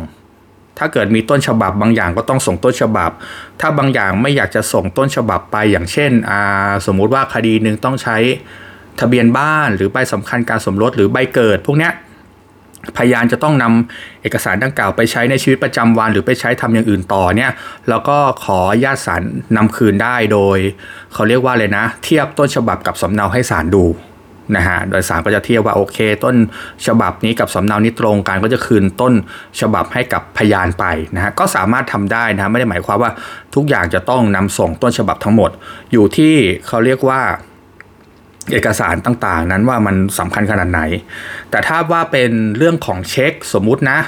[0.77, 3.11] ถ้าเกิดมีต้นฉบับบางอย่างก็ต้องส่งต้นฉบับ
[3.59, 6.11] ถ้าบางอย่างไม่อยากจะส่งต้นฉบับไปอย่างเช่น
[6.85, 8.17] สมมุติว่าคดีหนึ่งต้องใช้
[8.99, 11.91] ทะเบียนบ้านหรือใบสำคัญการสมรสหรือใบเกิด พวกนี้
[12.97, 17.51] พยานจะต้องนำเอกสารดังกล่าวไปใช้ในชีวิตประจำวัน หรือไปใช้ทำอย่างอื่นต่อเนี่ย
[17.89, 19.21] แล้วก็ขอญาติสาร
[19.57, 20.57] นำคืนได้โดย
[21.13, 23.85] เขาเรียกว่าเลยนะ เทียบต้นฉบับกับสำเนาให้ศาลดู
[24.55, 26.35] นะฮะโดยสารก็จะเทียบว่าโอเค ต้น
[26.87, 29.13] ฉบับนี้กับสำเนานี้ตรงกันก็จะคืนต้น
[29.61, 33.11] ฉบับให้กับพยานไปนะฮะก็สามารถทำได้นะไม่ได้หมายความว่า
[33.55, 35.49] ทุกอย่างจะต้องนำส่งต้นฉบับทั้งหมด
[35.91, 36.33] อยู่ที่
[36.67, 37.21] เขาเรียกว่า
[38.51, 40.81] เอกสารต่างๆ นั้นว่ามันสำคัญขนาดไหน
[41.51, 43.99] แต่ถ้าว่าเป็นเรื่องของเช็คสมมุตินะ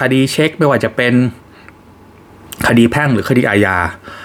[0.00, 1.14] คดีเช็คไม่ว่าจะเป็น
[2.68, 3.76] คดีแพ่งหรือคดีอาญา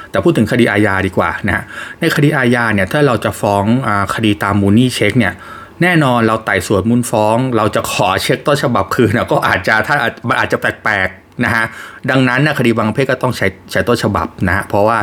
[0.10, 1.64] แต่พูดถึงคดีอาญาดีกว่านะ
[2.00, 5.34] ในคดีอาญาเนี่ยถ้าเราจะฟ้องอคดีตามมูลนี่เช็คเนี่ย
[5.82, 9.96] แน่นอนเราไต่สวนมูลฟ้อง เราจะขอเช็คต้นฉบับคืนนะก็อาจจะถ้า
[10.28, 11.66] มันอาจจะแปลกๆนะฮะ
[12.10, 14.98] ดังนั้นนะคดีบางเพศก็ต้องใช้ใช้ต้นฉบับนะเพราะว่า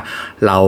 [0.46, 0.58] เรา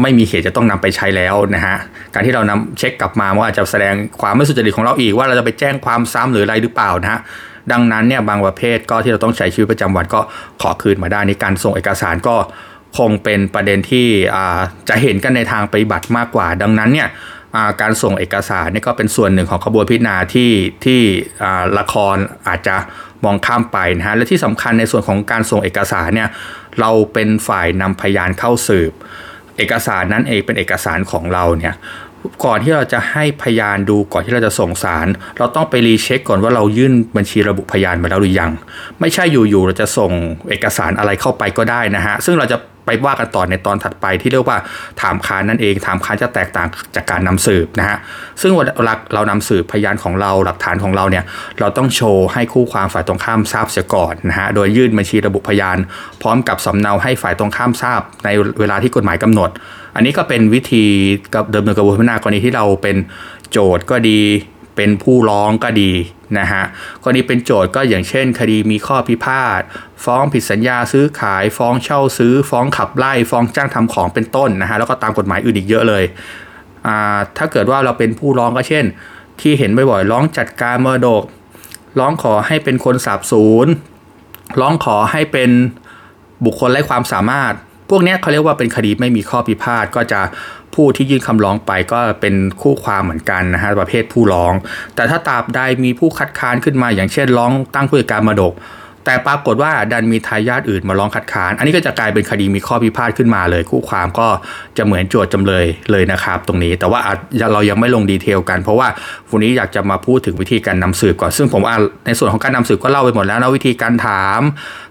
[0.00, 1.76] ไม่มีเหตุจะต้องนำไปใช้แล้วนะฮะ
[2.16, 7.20] การที่เรานำเช็คกลับมาว่าจะแสดงความไม่สุจริตของเราอีกว่าเราจะไปแจ้งความซ้ำหรืออะไรหรือเปล่านะฮะ
[7.72, 10.20] ดังนั้นเนี่ยบางประเภทก็ที่เราต้องใช้ชีวิตประจำวันก็
[10.62, 12.36] ขอคืนมาได้ในการส่งเอกสารก็
[12.98, 14.08] คงเป็นประเด็นที่
[14.88, 17.08] จะเห็นกันในทางปฏิบัติมากกว่า ดังนั้นเนี่ย
[17.80, 20.52] การส่งเอกสารนี่ก็เป็นส่วนหนึ่งของขบวนพิจารณาที่
[20.84, 21.00] ที่
[21.78, 22.16] ละคร
[22.48, 22.76] อาจจะ
[23.24, 26.28] มองข้ามไปนะฮะและที่สำคัญในส่วนของการส่งเอกสารเนี่ย
[26.80, 28.92] เราเป็นฝ่ายนำพยานเข้าสืบ
[29.58, 31.74] เอกสารนั้นเองเป็นเอกสารของเราเนี่ย
[32.44, 35.06] ก่อนที่เราจะให้พยานดูก่อนที่เราจะส่งสาร
[35.38, 38.50] เราต้องไปรีเช็คก่อนว่าเรายื่นบัญชีระบุพยานมาแล้วหรือยัง
[39.00, 40.12] ไม่ใช่อยู่ๆเราจะส่ง
[40.48, 44.58] เอกสารอะไรเข้าไปก็ได้นะฮะ ซึ่งเราจะไปว่ากันต่อในตอนถัดไปที่เรียกว่า
[45.00, 47.98] ถามค้านนั่นเอง ถามค้านจะแตกต่างจากการนำสืบนะฮะ
[48.40, 51.24] ซึ่งเวลาเรานำสืบพยานของเราหลักฐานของเราเนี่ย
[51.60, 55.76] เราต้องโชว์ให้คู่ความฝ่ายตรงข้ามทราบเสียก่อนนะฮะ โดยยื่นบัญชีระบุพยาน
[56.22, 58.28] พร้อมกับสำเนาให้ฝ่ายตรงข้ามทราบใน
[58.60, 59.50] เวลาที่กฎหมายกำหนด
[59.96, 60.84] อันนี้ก็เป็นวิธี
[61.34, 62.96] กับเดิมเนินกระบวนการกรณีที่เราเป็น
[63.50, 64.20] โจทย์ก็ดี
[64.76, 65.92] เป็นผู้ร้องก็ดี
[66.38, 66.64] นะฮะ
[67.02, 69.60] กรณีเป็นโจทย์ก็อย่างเช่น คดีมีข้อพิพาท
[70.04, 76.04] ฟ้องผิดสัญญาซื้อขาย ฟ้องเช่าซื้อ ฟ้องขับไล่ ฟ้องจ้างทำของเป็นต้นนะฮะแล้วก็ตามกฎหมายอื่นอีกเยอะเลย
[77.36, 78.84] ถ้าเกิดว่าเราเป็นผู้ร้องก็เช่น
[79.40, 81.22] ที่เห็นบ่อยๆร้องจัดการมรดก
[81.98, 83.66] ร้องขอให้เป็นคนสาบสูญ
[84.60, 85.50] ร้องขอให้เป็น
[86.44, 87.54] บุคคลไร้ความสามารถ
[87.90, 90.20] พวกนี้เขาเรียกว่าเป็นคดีไม่มีข้อพิพาทก็จะ
[90.74, 94.52] ผู้ที่ยื่นคำร้องไปก็เป็นคู่ความเหมือนกันนะฮะประเภทผู้ร้อง
[94.94, 98.54] แต่ถ้าตราบใดมีผู้คัดค้านขึ้นมา อย่างเช่นร้องตั้งผู้จัดการมรดก
[99.04, 104.28] แต่ปรากฏว่าดันมีทายาทอื่นมาร้องคัดค้าน อันนี้ก็จะกลายเป็นคดีมีข้อพิพาทขึ้นมาเลย คู่ความก็
[104.76, 107.00] จะเหมือนโจทย์จำเลยเลยนะครับตรงนี้ แต่ว่า
[107.52, 108.88] เรายังไม่ลงดีเทลกัน เพราะว่า
[109.30, 111.74] วันนี้อยากจะมาพูดถึงวิธีการนำสืบก่อนซึ่งผมว่า
[112.06, 114.40] ในส่วนของการนำสืบก็เล่าไปหมดแล้วนะวิธีการถาม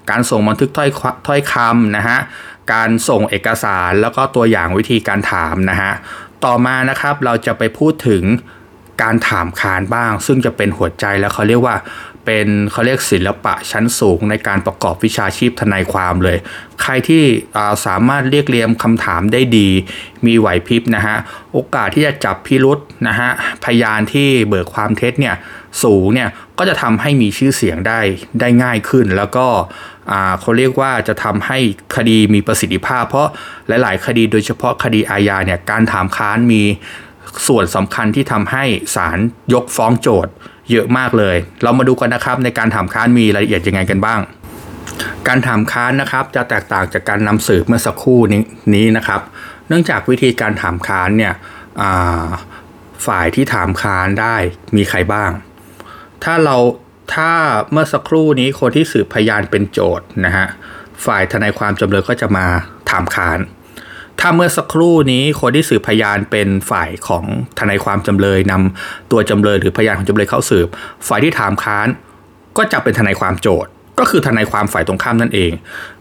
[0.09, 0.89] การส่งบันทึกถ้อย
[1.27, 2.19] ถ้อยคำนะฮะ
[2.73, 5.93] การส่งเอกสารแล้วก็ตัวอย่างวิธีการถามนะฮะ
[6.45, 8.23] ต่อมานะครับเราจะไปพูดถึง
[9.03, 11.75] การถามค้านบ้าง ซึ่งจะเป็นหัวใจแล้วเขาเรียกว่า
[12.25, 16.37] เป็นเขาเรียกศิลปะชั้นสูงในการประกอบวิชาชีพทนายความเลย
[16.81, 17.23] ใครที่
[17.85, 19.69] สามารถเรียกเรียมคำถามได้ดี
[20.25, 21.17] มีไหวพริบนะฮะ
[21.53, 23.29] โอกาสที่จะจับพิรุษนะฮะ
[23.63, 25.35] พยานที่เบิกความเท็จเนี่ย
[25.83, 27.99] สูงเนี่ย ก็จะทำให้มีชื่อเสียงได้
[28.39, 29.47] ได้ง่ายขึ้น แล้วก็
[30.41, 31.57] เขาเรียกว่าจะทำให้
[31.95, 33.29] คดีมีประสิทธิภาพ เพราะ
[33.67, 36.63] หลาย ๆ คดีโดยเฉพาะคดีอาญาเนี่ย การถามค้านมี
[37.47, 38.63] ส่วนสำคัญที่ทำให้
[38.95, 39.17] ศาล
[39.53, 40.33] ยกฟ้องโจทย์
[40.71, 44.19] เยอะมากเลย เรามาดูกันนะครับในการถามค้านมีรายละเอียดยังไงกันบ้าง
[45.27, 48.41] การถามค้านนะครับจะแตกต่างจากการนำสืบเมื่อสักครู่นี้
[48.75, 49.21] นี้นะครับ
[49.67, 51.33] เนื่องจากวิธีการถามค้านเนี่ย
[53.07, 54.35] ฝ่ายที่ถามค้านได้
[54.75, 55.31] มีใครบ้าง
[56.23, 56.57] ถ้าเรา
[57.15, 57.31] ถ้า
[57.71, 60.47] เมื่อสักครู่นี้คนที่สืบพยานเป็นโจทย์นะฮะ
[61.05, 62.45] ฝ่ายทนายความจำเลยก็จะมา
[62.89, 63.39] ถามค้าน
[64.19, 67.23] ถ้าเมื่อสักครู่นี้คนที่สืบพยานเป็นฝ่ายของ
[67.59, 70.67] ทนายความจำเลยนำตัวจำเลยหรือพยานของจำเลยเข้าสืบ
[71.07, 71.87] ฝ่ายที่ถามค้าน
[72.57, 75.51] ก็จะเป็นทนายความโจทย์ ก็คือทนายความฝ่ายตรงข้ามนั่นเอง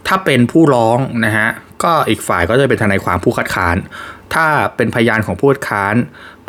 [0.07, 1.49] ถ้าเป็นผู้ร้องนะฮะ
[1.83, 3.77] ก็อีกฝ่ายก็จะเป็นทนายความผู้คัดค้าน
[4.35, 4.47] ถ้า
[4.77, 5.95] เป็นพยานของผู้คัดค้าน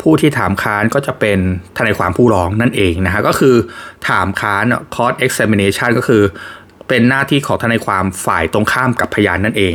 [0.02, 1.38] ผู้ที่ถามค้านก็จะเป็น
[1.76, 3.56] ทนายความผู้ร้องนั่นเองนะฮะก็คือ
[4.08, 6.22] ถามค้าน court examination ก็คือ
[6.88, 9.74] เป็นหน้าที่ของทนายความฝ่ายตรงข้ามกับพยานนั่นเอง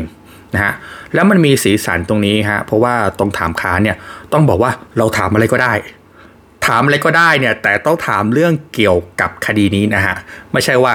[0.53, 0.73] นะฮะ
[1.13, 3.95] แล้วมันมีสีสันตรงนี้ฮะเพราะว่าตรงถามค้าเนี่ย
[4.33, 5.73] ต้องบอกว่าเราถามอะไรก็ได้
[6.67, 10.15] ถามอะไรก็ได้เนี่ยแต่ต้องถามเรื่องเกี่ยวกับคดีนี้นะฮะ
[10.53, 10.93] ไม่ใช่ว่า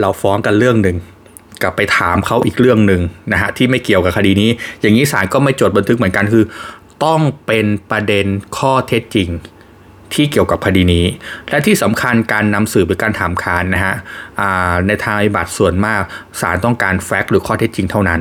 [0.00, 0.96] เราฟ้องกันเรื่องหนึ่ง
[1.62, 6.44] กลับไปถามเขาอีกเรื่องหนึ่งนะฮะที่ไม่เกี่ยวกับคดีนี้ อย่างนี้ศาลก็ไม่จดบันทึกเหมือนกันคือ
[7.04, 8.26] ต้องเป็นประเด็น
[8.58, 9.28] ข้อเท็จจริง
[10.14, 11.04] ที่เกี่ยวกับคดีนี้
[11.50, 13.94] และที่สำคัญการนำสืบหรือการถามค้านนะฮะ
[14.86, 16.02] ในทางบัติส่วนมาก
[16.40, 18.20] ศาลต้องการแฟกต์หรือข้อเท็จจริงเท่านั้น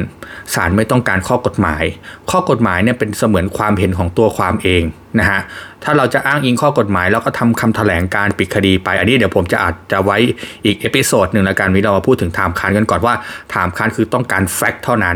[0.53, 1.83] ศาลไม่ต้องการข้อกฎหมาย
[2.31, 4.83] ข้อกฎหมายเนี่ยเป็นเสมือนความเห็นของตัวความเอง
[5.19, 5.41] นะฮะ
[5.83, 10.17] ถ้าเราจะอ้างอิงข้อกฎหมาย แล้วก็ทำคำแถลงการปิดคดีไป อันนี้เดี๋ยวผมจะอาจจะไว้
[10.65, 13.15] อีก episode หนึ่งแล้วกันเรามาพูดถึงถามค้านกันก่อนว่า
[13.53, 15.15] ถามค้านคือต้องการ fact เท่านั้น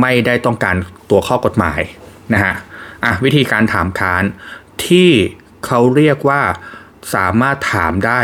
[0.00, 0.76] ไม่ได้ต้องการ
[1.10, 1.80] ตัวข้อกฎหมาย
[2.34, 2.54] นะฮะ
[3.04, 4.22] อะวิธีการถามค้าน
[4.86, 5.10] ที่
[5.66, 6.40] เขาเรียกว่า
[7.14, 8.20] สามารถถามได้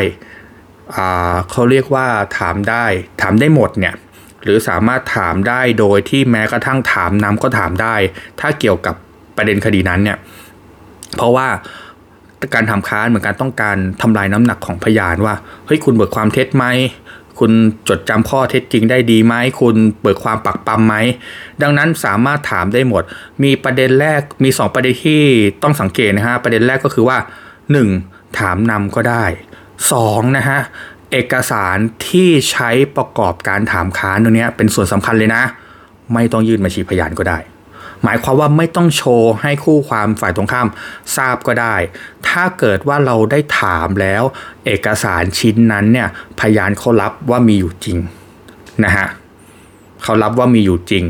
[1.50, 2.06] เขาเรียกว่า
[2.38, 2.84] ถามได้
[3.20, 3.94] ถามได้หมดเนี่ย
[4.42, 7.94] หรือสามารถถามได้โดยที่แม้กระทั่งถามนำก็ถามได้
[8.40, 8.94] ถ้าเกี่ยวกับ
[9.36, 10.18] ประเด็นคดีนั้นเนี่ย
[11.16, 11.48] เพราะว่า
[12.54, 15.34] การทำค้านเหมือนการต้องการทำลายน้ำหนักของพยานว่า
[15.66, 16.64] เฮ้ยคุณเบิกความเท็จไหม
[17.40, 17.52] คุณ
[17.88, 20.94] จดจำข้อเท็จจริงได้ดีไหมคุณเปิดความปักปั๊มไหม
[21.62, 23.02] ดังนั้นสามารถถามได้หมด
[23.42, 25.22] มีประเด็นแรกมี 2 ประเด็นที่
[25.62, 27.18] ต้องสังเกตนะฮะประเด็นแรกก็คือว่า
[27.78, 28.38] 1.
[28.38, 29.24] ถามนำก็ได้
[29.80, 30.60] 2 นะฮะ
[31.12, 31.76] เอกสาร
[32.08, 35.42] ที่ใช้ประกอบการถามค้านตรงนี้เป็นส่วนสำคัญเลยนะ
[36.14, 37.38] ไม่ต้องยื่นมาชีพยานก็ได้
[38.04, 40.68] หมายความว่าไม่ต้องโชว์ให้คู่ความฝ่ายตรงข้าม
[41.16, 41.74] ทราบก็ได้
[42.28, 44.22] ถ้าเกิดว่าเราได้ถามแล้ว
[44.66, 46.08] เอกสารชิ้นนั้นเนี่ย
[46.40, 47.98] พยานเขารับว่ามีอยู่จริง
[48.84, 49.08] นะฮะ
[50.02, 51.04] เขารับว่ามีอยู่จริง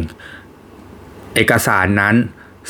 [1.34, 2.14] เอกสารนั้น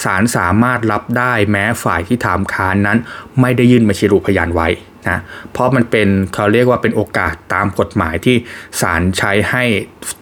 [0.05, 2.99] ศาลสามารถรับได้แม้ฝ่ายที่ถามค้านนั้น
[3.41, 4.69] ไม่ได้ยื่นมาชิรุพยานไว้
[5.09, 5.19] นะ
[5.53, 8.37] เพราะมันเป็นเขาเรียกว่าเป็นโอกาสตามกฎหมายที่
[8.81, 9.65] ศาลใช้ให้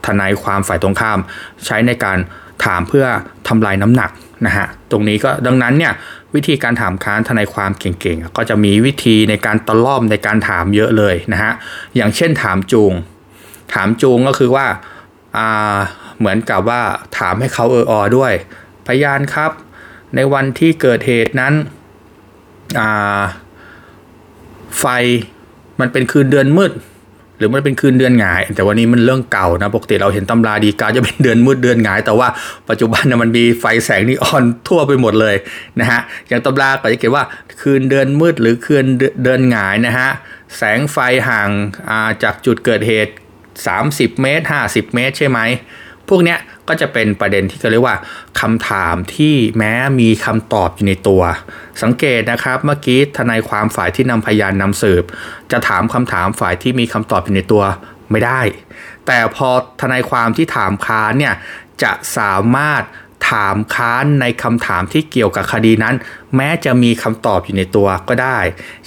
[0.07, 1.19] ทนายความฝ่ายตรงข้าม
[1.67, 2.19] ใช้ในการ
[2.65, 3.07] ถามเพื่อ
[3.49, 4.11] ทำลายน้ำหนัก
[4.47, 5.93] นะฮะตรงนี้ก็ดังนั้นเนี่ย
[6.35, 11.53] วิธีการถามค้านทนายความเก่งๆ ก็จะมีวิธีในการตะล่อมในการถามเยอะเลยนะฮะ
[11.97, 12.93] อย่างเช่นถามจูง
[13.75, 14.67] ถามจูงก็คือว่า
[15.37, 15.79] อ่า
[16.19, 16.83] เหมือนกับว่า
[17.19, 18.33] ถามให้เขาเอออด้วย
[18.87, 19.51] พยานครับ
[20.15, 21.55] ในวันที่เกิดเหตุนั้น
[22.79, 23.23] อ่า
[24.79, 24.85] ไฟ
[25.81, 26.73] มันเป็นคืนเดือนมืด
[27.45, 32.29] รือมันเป็นคืนเดือนหงาย แต่วันนี้มันเรื่องเก่านะปกติเราเห็นตำราดีกาจะเป็นเดือนมืดเดือนหงาย แต่ว่า
[32.69, 35.37] ปัจจุบันเนี่ยมันมีไฟแสงนีออนทั่วไปหมดเลย
[35.81, 37.25] นะฮะอย่างตำราก็จะเขียนว่า
[37.61, 38.85] คืนเดือนมืดหรือคืน
[39.23, 40.11] เดือนหงายนะฮะ
[40.57, 40.97] แสงไฟ
[41.29, 41.51] ห่าง
[42.23, 43.13] จากจุดเกิดเหตุ
[43.65, 45.39] 30 เมตร 50 เมตร ใช่ไหม
[46.09, 46.39] พวกเนี้ย
[46.69, 47.97] ก็จะเป็นประเด็นที่เขาเรียกว่า
[48.41, 51.23] คำถามที่แม้มีคำตอบอยู่ในตัว
[51.83, 55.05] สังเกตนะครับเมื่อกี้ทนายความฝ่ายที่นำพยานนำสืบ
[55.53, 57.63] จะถามคำถามฝ่ายที่มีคำตอบอยู่ในตัว
[58.11, 58.41] ไม่ได้
[59.07, 59.49] แต่พอ
[59.81, 61.35] ทนายความที่ถามค้านเนี่ย
[61.83, 62.83] จะสามารถ
[63.31, 65.95] ถามค้านในคำถามที่เกี่ยวกับคดีนั้น
[66.37, 68.39] แม้จะมีคำตอบอยู่ในตัวก็ได้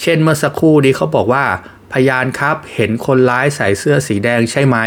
[0.02, 1.46] เช่นเมื่อสักครู่นี้เขาบอกว่า
[1.94, 4.78] พยานครับเห็นคนร้ายใส่เสื้อสีแดงใช่ไหม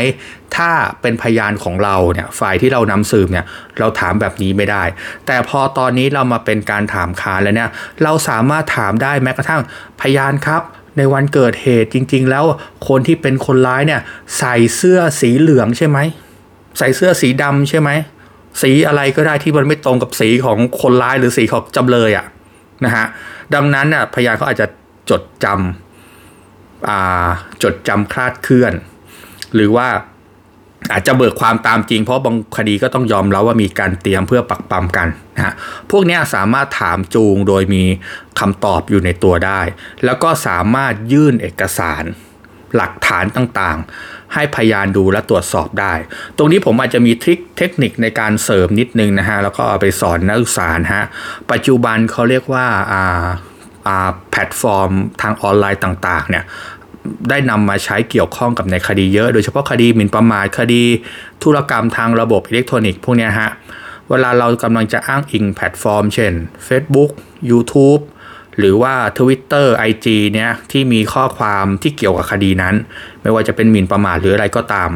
[0.57, 3.47] ถ้าเป็นพยานของเราเนี่ยฝ่ายที่เรานำสืบเนี่ย
[3.79, 4.83] เราถามแบบนี้ไม่ได้
[5.27, 7.71] แต่พอตอนนี้เรามาเป็นการถามค้านแล้วเนี่ย
[8.03, 9.63] เราสามารถถามได้แม้กระทั่ง
[10.01, 10.63] พยานครับ
[10.97, 12.45] ในวันเกิดเหตุจริง ๆ แล้ว
[12.89, 14.01] คนที่เป็นคนร้ายเนี่ย
[14.39, 15.99] ใส่เสื้อสีเหลืองใช่ไหม
[16.79, 17.91] ใส่เสื้อสีดำใช่ไหม
[18.63, 22.27] สีอะไรก็ได้ที่มันไม่ตรงกับสีของคนร้ายหรือสีของจำเลยอะ
[22.85, 23.07] นะฮะ
[23.55, 24.67] ดังนั้นน่ะพยานเขาอาจจะ
[25.11, 25.89] จดจำ
[27.62, 28.73] จดจำคลาดเคลื่อน
[29.55, 29.88] หรือว่า
[30.93, 35.55] อาจจะเบิกความตามจริง เพราะบางคดีก็ต้องยอมแล้วว่ามีการเตรียมเพื่อปักปั๊มกันนะฮะ
[35.90, 37.83] พวกนี้สามารถถามจูงโดยมี
[38.38, 39.61] คำตอบอยู่ในตัวได้
[40.05, 42.05] แล้วก็สามารถยื่นเอกสาร
[42.77, 45.95] หลักฐานต่างๆ ให้พยานดูและตรวจสอบได้
[46.37, 51.05] ตรงนี้ผมอาจจะมีทริคเทคนิคในการเสริมนิดนึงนะฮะแล้วก็เอาไปสอนนักศึกษาฮะ
[51.51, 53.27] ปัจจุบันเขาเรียกว่าอ่า
[54.31, 54.90] แพลตฟอร์ม
[55.23, 56.45] ทางออนไลน์ต่างๆเนี่ย
[57.29, 60.83] ได้นำมาใช้เกี่ยวข้องกับในคดีเยอะ โดยเฉพาะคดีหมิ่นประมาทคดี
[61.45, 63.51] ธุรกรรมทางระบบอิเล็กทรอนิกส์พวกนี้ฮะ
[64.11, 66.33] เวลาเรากำลังจะอ้างอิงแพลตฟอร์ม เช่น
[66.69, 67.11] Facebook
[67.51, 68.03] YouTube
[68.59, 72.75] หรือว่า Twitter IG เนี่ยที่มีข้อความที่เกี่ยวกับคดีนั้น
[73.23, 74.90] ไม่ว่าจะเป็นหมิ่นประมาทหรืออะไรก็ตาม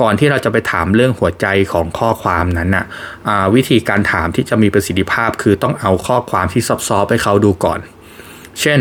[0.00, 7.80] ก่อนที่เราจะไปถามเรื่องหัวใจของข้อความนั้นนะ่ะวิธีการถามที่จะมีประสิทธิภาพคือต้องเอาข้อความที่ soft ให้เขาดูก่อน
[8.60, 8.80] เช่น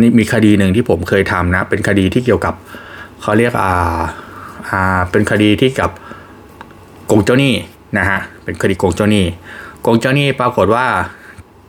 [0.00, 2.54] นี่มีคดีหนึ่งที่ผมเคยทำนะ เป็นคดีที่เกี่ยวกับ
[3.22, 4.00] เขาเรียกอ่า
[4.70, 5.90] อ่าเป็นคดีที่กับ
[7.10, 7.54] กงเจ้าหนี้
[7.98, 9.24] นะฮะเป็นคดีกงเจ้าหนี้
[9.86, 10.86] กงเจ้าหนี้ปรากฏว่า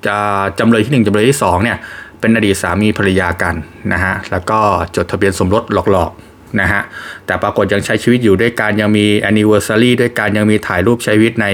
[0.06, 0.18] จะ
[0.60, 1.78] จำเลยที่ 1จำเลยที่2เนี่ย
[2.20, 3.56] เป็นอดีตสามีภรรยากัน
[3.94, 4.60] นะฮะแล้วก็
[4.96, 6.82] จดทะเบียนสมรสหลอกๆนะฮะ
[7.26, 11.48] แต่ปรากฏยังใช้ชีวิตอยู่ด้วยกันยังมี anniversary ด้วยกันยังมีถ่ายรูปใช้ชีวิตใน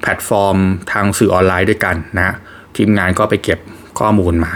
[0.00, 0.56] แพลตฟอร์ม
[0.92, 2.34] ทางสื่อออนไลน์ด้วยกันนะ
[2.76, 3.58] ทีมงานก็ไปเก็บ
[3.98, 4.52] ข้อมูลมา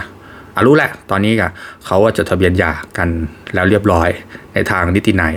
[0.55, 1.47] อารู้แหละ ตอนนี้ก็
[1.85, 3.09] เขาว่าจดทะเบียนหย่ากัน
[3.53, 4.09] แล้วเรียบร้อย
[4.53, 5.33] ในทางนิตินัย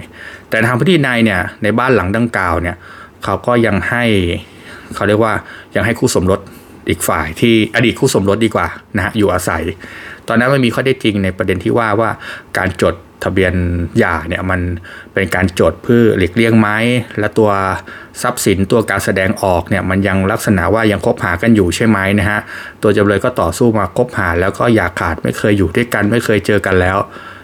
[0.51, 2.77] แต่ทางพฤตินัยเนี่ยในบ้านหลังดังกล่าวเนี่ย
[3.25, 4.05] เขาก็ยังให้
[4.95, 5.33] เขาเรียกว่า
[5.75, 6.41] ยังให้คู่สมรส
[6.89, 9.63] อีกฝ่ายที่อดีตคู่สมรสดีกว่านะฮะอยู่อาศัย
[10.29, 12.11] ตอนนั้นมันมีข้อเท็จจริงในประเด็นที่ว่าว่า
[12.57, 13.55] การจด ทะเบียน
[13.99, 14.61] หย่าเนี่ยมัน
[15.15, 16.69] เป็นการจดเพื่อหลีกเลี่ยงไหม
[17.19, 17.51] และตัว
[18.23, 22.41] ทรัพย์สินตัวการแสดงออกเนี่ยมันยังลักษณะว่ายังคบหากันอยู่ใช่ไหมนะฮะ
[22.83, 26.99] ตัวจำเลยก็ต่อสู้มาคบหา แล้วก็อย่าขาดไม่เคยอยู่ด้วยกันไม่เคยเจอกันแล้ว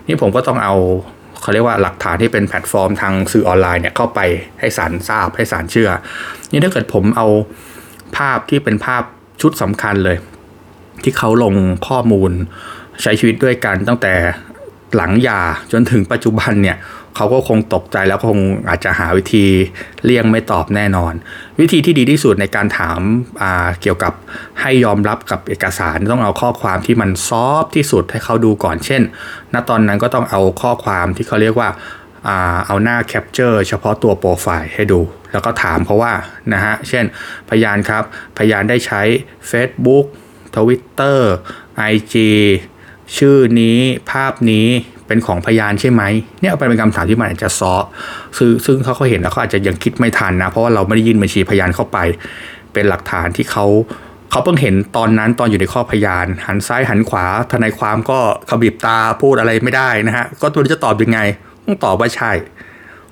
[0.06, 0.76] นี่ผมก็ต้องเอา
[1.40, 4.20] เขาเรียกว่าหลักฐานที่เป็นแพลตฟอร์มทางสื่อออนไลน์เนี่ยเข้าไป
[4.60, 5.90] ให้ศาลทราบให้ศาลเชื่อ
[6.50, 7.28] นี่ถ้าเกิดผมเอา
[8.16, 9.02] ภาพที่เป็นภาพ
[9.40, 10.16] ชุดสำคัญเลย
[11.04, 11.54] ที่เขาลง
[11.88, 12.32] ข้อมูล
[13.02, 14.14] ใช้ชีวิตด้วยกันตั้งแต่
[14.96, 15.40] หลังหย่า
[15.72, 16.76] จนถึงปัจจุบันเนี่ย
[17.16, 19.46] เขาก็คงตกใจแล้วคงอาจจะหาวิธี
[20.04, 21.12] เลี่ยงไม่ตอบแน่นอน
[21.60, 23.00] วิธีที่ดีที่สุดในการถาม
[23.82, 24.12] เกี่ยวกับ
[24.60, 29.02] ให้ยอมรับกับเอกสารต้องเอาข้อความที่มัน soft ที่สุดให้เขาดูก่อนเช่น
[29.52, 31.68] ณตอนนั้นก็ต้องเอาข้อความที่เขาเรียกว่า
[32.66, 35.00] เอาหน้า capture เฉพาะตัวโปรไฟล์ให้ดู
[35.32, 36.12] แล้วก็ถามเพราะว่า
[36.52, 37.04] นะฮะเช่น
[37.48, 38.02] พยานครับ
[38.38, 39.02] พยานได้ใช้
[39.50, 40.06] Facebook
[40.54, 41.20] Twitter
[41.92, 42.14] IG
[43.18, 43.78] ชื่อนี้
[44.10, 44.66] ภาพนี้
[45.06, 46.02] เป็นของพยานใช่ไหม
[46.40, 47.74] เนี่ยเอาไปเป็นคำถามที่มันอาจจะซ้อ
[48.38, 51.98] ซึ่งซึ่งเขาเขาเห็นแล้วเขาอาจจะยังคิดไม่ทันนะ เพราะว่าเราไม่ได้ยินบัญชีพยานเข้าไป
[52.72, 53.66] เป็นหลักฐานที่เขา
[54.30, 58.18] เขาเพิ่งเห็นตอนนั้นตอนอยู่ในข้อพยาน หันซ้ายหันขวาทนายความก็
[58.50, 61.18] ขบิบตาพูดอะไรไม่ได้นะฮะก็ตัวจะตอบยังไง
[61.64, 62.32] ต้องตอบว่าใช่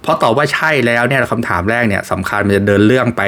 [0.05, 3.23] พราะตอบว่าใช่แล้วเนี่ยคำถามแรกเนี่ยสำคัญมันจะเดินเรื่องไป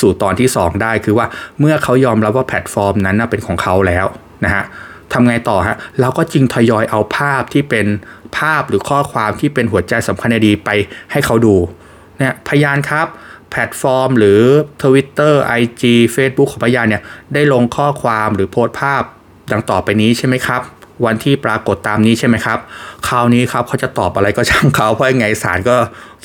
[0.00, 1.26] สู่ตอนที่ 2 ได้ คือว่า
[1.60, 4.06] เมื่อเขายอมรับว่าแพลตฟอร์มนั้นเป็นของเขาแล้ว
[4.44, 4.64] นะฮะ
[5.12, 7.86] ทำไงต่อฮะเราก็จึงทยอยเอาภาพที่เป็น
[8.38, 10.70] ภาพหรือข้อความที่เป็นหัวใจสำคัญในดีไป
[11.12, 11.54] ให้เขาดู
[12.18, 13.06] เนี่ยพยานครับ
[13.50, 14.40] แพลตฟอร์ม หรือ
[14.82, 15.82] Twitter IG
[16.14, 17.02] Facebook ของพยานเนี่ย
[17.34, 19.02] ได้ลงข้อความหรือโพสต์ภาพ
[19.52, 20.62] ดังต่อไปนี้ใช่ไหมครับ
[21.04, 22.58] วันที่ปรากฏตามนี้ใช่ไหมครับ
[23.08, 25.76] คราวนี้ครับเขาจะตอบอะไรก็ช่างเขาเพราะยังไงศาลก็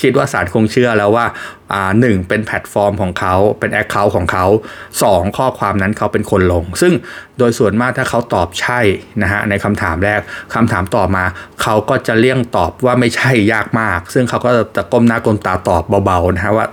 [0.02, 1.26] คิดว่าศาลคงเชื่อแล้วว่า
[1.74, 4.46] อ่าหนึ่งเป็นแพลตฟอร์มของเขาเป็นแอคเคาท์ของเขา
[4.92, 6.94] 2 ข้อความนั้นเขาเป็นคนลง ซึ่ง
[7.38, 8.80] โดยส่วนมากถ้าเขาตอบใช่
[9.22, 10.20] นะฮะในคำถามแรก
[10.54, 11.24] คำถามต่อมา
[11.62, 16.68] เขาก็จะเลี่ยงตอบว่าไม่ใช่ยากมาก ซึ่งเขาก็จะก้มหน้าก้มตาตอบเบาๆนะฮะว่า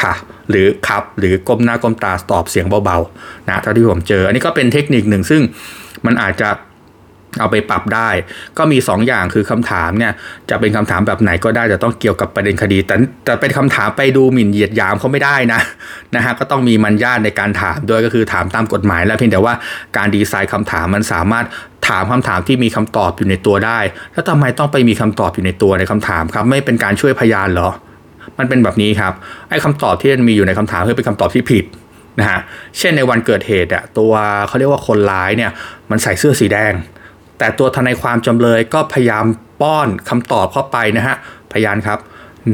[0.00, 0.14] ค่ะ
[0.50, 5.42] หรือครับหรือก้มหน้าก้มตาตอบเสียงเบาๆนะเท่าที่ผมเจอ อันนี้ก็เป็นเทคนิคหนึ่งซึ่ง
[6.06, 6.48] มันอาจจะ
[7.40, 8.08] เอาไปปรับได้
[8.58, 10.12] ก็มี 2ออย่างคือคำถามเนี่ย
[10.50, 12.94] จะเป็นคำถามแบบไหนก็ได้แต่ต้องเกี่ยวกับประเด็นคดี แต่
[13.24, 15.60] แต่เป็นคำถามไปดูหมิ่นเหยียดหยามเขาไม่ได้นะ
[16.14, 19.54] นะฮะก็ต้องมีมัญญาตในการถามด้วยก็คือถามตามกฎหมาย แล้วเพียงแต่ว่า
[19.96, 21.44] การดีไซน์คำถามมันสามารถ
[21.88, 23.78] ถามคำถามที่มีคำตอบอยู่ในตัวได้
[24.12, 27.70] แล้วทำไมต้องไปมีคำตอบอยู่ในตัวในคำถามครับ ไม่เป็นการช่วยพยานเหรอ
[28.38, 29.12] มันเป็นแบบนี้ครับ
[29.50, 31.64] ไอ้คำตอบที่มันมีอยู่ในคำถามคือเป็นคำตอบที่ผิด
[32.20, 32.40] นะฮะ
[32.78, 34.12] เช่นในวันเกิดเหตุอะตัว
[34.48, 35.50] เขาเรียกว่าคนร้ายเนี่ย
[35.90, 36.72] มันใส่เสื้อสีแดง
[37.38, 39.24] แต่ตัวทนายความจำเลยก็พยายาม
[39.60, 41.16] ป้อนคำตอบเข้าไปนะฮะ
[41.52, 41.98] พยานครับ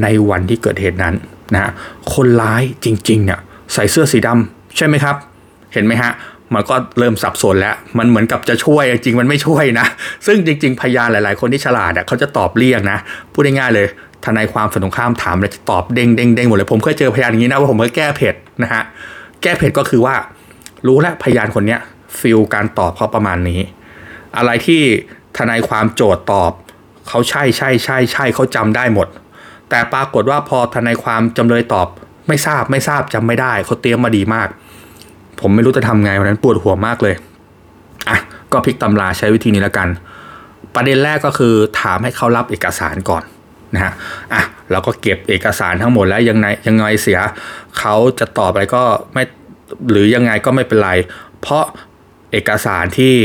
[0.01, 1.15] ในวันที่เกิดเหตุนั้น
[1.53, 1.71] นะฮะ
[2.13, 3.39] คนร้ายจริงๆเนี่ย
[3.73, 5.15] ใส่เสื้อสีดำใช่ไหมครับ
[5.73, 6.11] เห็นไหมฮะ
[6.53, 9.87] มันก็เริ่มสับสนแล้ว มันเหมือนกับจะช่วยจริงมันไม่ช่วยนะ
[10.25, 12.97] ซึ่งจริง ๆ พยานหลาย ๆ คนที่ฉลาดเขาจะตอบเรียกนะ
[13.33, 13.87] พูดง่ายๆเลย
[14.25, 18.83] ทนายความฝ่ายตรงข้ามถามแล้วจะตอบเด้งเด้งเด้งหมดเลย ผมเคยเจอพยานอย่างนี้นะว่าผมก็แก้เผ็ดนะฮะ
[19.41, 20.15] แก้เผ็ดก็คือว่า
[20.87, 21.79] รู้แล้วพยานคนเนี้ย
[22.19, 23.59] ฟิลการตอบเขาประมาณนี้
[24.37, 24.81] อะไรที่
[25.37, 26.51] ทนายความโจทย์ตอบ
[27.07, 29.07] เขาใช่ใช่ใช่ใช่เขาจำได้หมด
[29.69, 31.87] แต่ปรากฏว่าพอทนายความจำเลยตอบ
[32.27, 34.47] ไม่ทราบไม่ทราบจำไม่ได้เขาเตรียมมาดีมาก
[35.39, 37.15] ผมไม่รู้จะทำไงวันนั้นปวดหัวมากเลย
[38.09, 38.17] อะ
[38.51, 39.87] ก็พลิกตำราใช้วิธีนี้แล้วกัน
[40.75, 43.23] ประเด็นแรกก็คือถามให้เขารับเอกสารก่อน
[43.73, 43.93] นะฮะ
[44.33, 47.19] อะเราก็เก็บเอกสารทั้งหมดแล้วยังไงยังไงเสีย
[47.79, 49.23] เขาจะตอบอะไรก็ไม่
[49.89, 50.91] หรือยังไงก็ไม่เป็นไร
[51.41, 51.65] เพราะ
[52.31, 53.15] เอกสารที่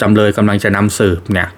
[0.00, 1.48] จำเลยกำลังจะนำสืบเนี่ย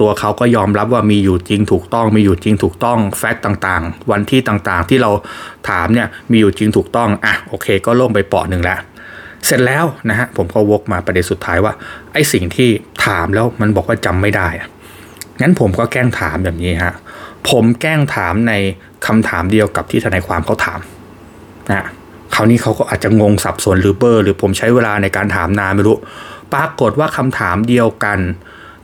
[0.00, 5.10] ตัวเขาก็ยอมรับว่ามีอยู่จริงถูกต้อง มีอยู่จริงถูกต้องแฟกต์ต่างๆ วันที่ต่างๆ ที่เรา
[5.68, 8.80] ถามเนี่ยมีอยู่จริงถูกต้องอะโอเค ก็โล่งไปเปาะหนึ่งแล้ว
[9.46, 11.72] เสร็จแล้วนะฮะผมก็วกมาประเด็นสุดท้ายว่า
[12.12, 12.68] ไอ้สิ่งที่
[13.06, 14.68] ถามแล้วมันบอกว่าจำไม่ได้อะ
[15.40, 16.94] งั้นผมก็แกล้งถามแบบนี้ฮะ
[17.50, 18.52] ผมแกล้งถามใน
[19.06, 20.80] คำถามเดียวกับที่ทนายความเขาถาม
[21.70, 21.86] นะ
[22.34, 25.96] คราวนี้เขาก็อาจจะงงสับสนหรือเบอร์ หรือผมใช้เวลาในการถามนานไม่รู้
[26.52, 28.18] ปรากฏว่าคำถามเดียวกัน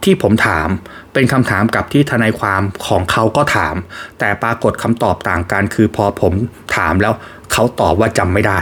[0.04, 0.68] ที่ผมถาม
[1.12, 3.76] เป็นคำถามกับที่ทนายความของเขาก็ถาม
[4.18, 6.33] แต่ปรากฏคำตอบต่างกัน คือพอผม
[6.76, 7.14] ถามแล้ว
[7.52, 8.59] เขาตอบว่าจำไม่ได้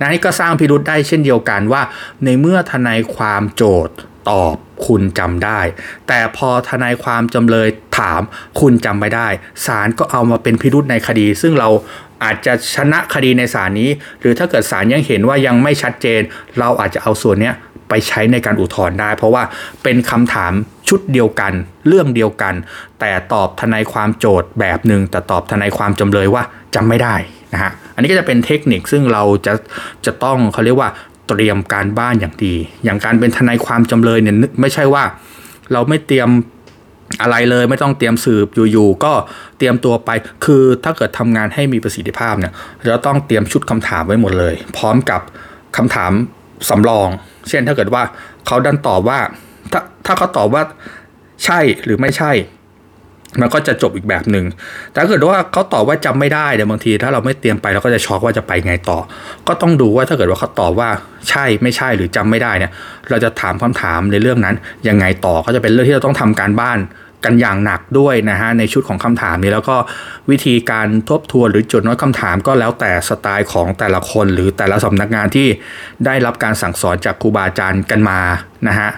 [0.00, 1.82] นะนี่ก็สร้างพิรุษได้เช่นเดียวกันว่า
[2.24, 3.94] ในเมื่อทนายความโจทย์
[4.30, 5.60] ตอบคุณจำได้
[6.08, 8.20] แต่พอทนายความจำเลยถาม
[8.60, 9.28] คุณจำไม่ได้
[9.66, 11.68] ศาลก็เอามาเป็นพิรุษในคดี ซึ่งเรา
[12.24, 16.20] อาจจะชนะคดีในศาลนี้ หรือถ้าเกิดศาลยังเห็นว่ายังไม่ชัดเจน
[16.58, 17.54] เราอาจจะเอาส่วนเนี้ย
[17.90, 19.42] ไปใช้ในการอุทธรณ์ได้ เพราะว่า
[19.82, 20.52] เป็นคำถาม
[20.88, 21.52] ชุดเดียวกัน
[21.88, 22.54] เรื่องเดียวกัน
[23.00, 26.42] แต่ตอบทนายความโจทย์แบบหนึ่งแต่ตอบทนายความจำเลยว่า
[26.74, 27.14] จำไม่ได้
[27.52, 29.52] นะฮะอันนี้ก็จะเป็นเทคนิคซึ่งเราจะ
[30.06, 30.90] จะต้องเขาเรียกว่า
[31.28, 35.04] เตรียมการบ้านอย่างดี อย่างการเป็นทนายความจำเลยเนี่ยไม่ใช่ว่า
[35.72, 36.28] เราไม่เตรียม
[37.22, 39.12] อะไรเลยไม่ต้องเตรียมสืบอยู่ๆก็
[39.58, 40.10] เตรียมตัวไป
[40.44, 42.52] คือถ้าเกิดทำงานให้มีประสิทธิภาพเนี่ย
[42.86, 45.20] เราต้องเตรียมชุดคำถามไว้หมดเลย พร้อมกับ
[45.76, 46.12] คำถาม
[46.70, 47.08] สำรอง
[47.48, 48.02] เช่นถ้าเกิดว่า
[48.46, 49.18] เขาดันตอบว่า
[49.72, 50.62] ถ้าถ้าเขาตอบว่า
[51.44, 52.32] ใช่หรือไม่ใช่
[53.40, 54.44] มันก็จะจบอีกแบบหนึ่ง
[54.92, 58.98] แต่ถ้าเกิดว่าเขาตอบว่าจำไม่ได้เดี๋ยวบางที ถ้าเราไม่เตรียมไปเราก็จะช็อกว่าจะไปไงต่อ
[59.48, 60.88] ก็ต้องดูว่าถ้าเกิดว่าเขาตอบว่า
[61.28, 62.72] ใช่ไม่ใช่หรือจำไม่ได้เนี่ย
[63.10, 64.54] เราจะถามคำถามในเรื่องนั้น
[64.88, 66.78] ยังไงต่อก็จะเป็นเรื่องที่เราต้องทำการบ้าน
[67.24, 69.76] กันอย่างหนักด้วยนะฮะในชุดของคำถามนี้แล้วก็
[70.30, 75.48] วิธีการทบทวนหรือจดน้ตคำถามก็แล้วแต่สไตล์ของแต่ละคน หรือแต่ละสำนักงานที่
[76.06, 78.20] ได้รับการสั่งสอนจากครูบาอาจารย์กันมา
[78.68, 78.90] นะฮะ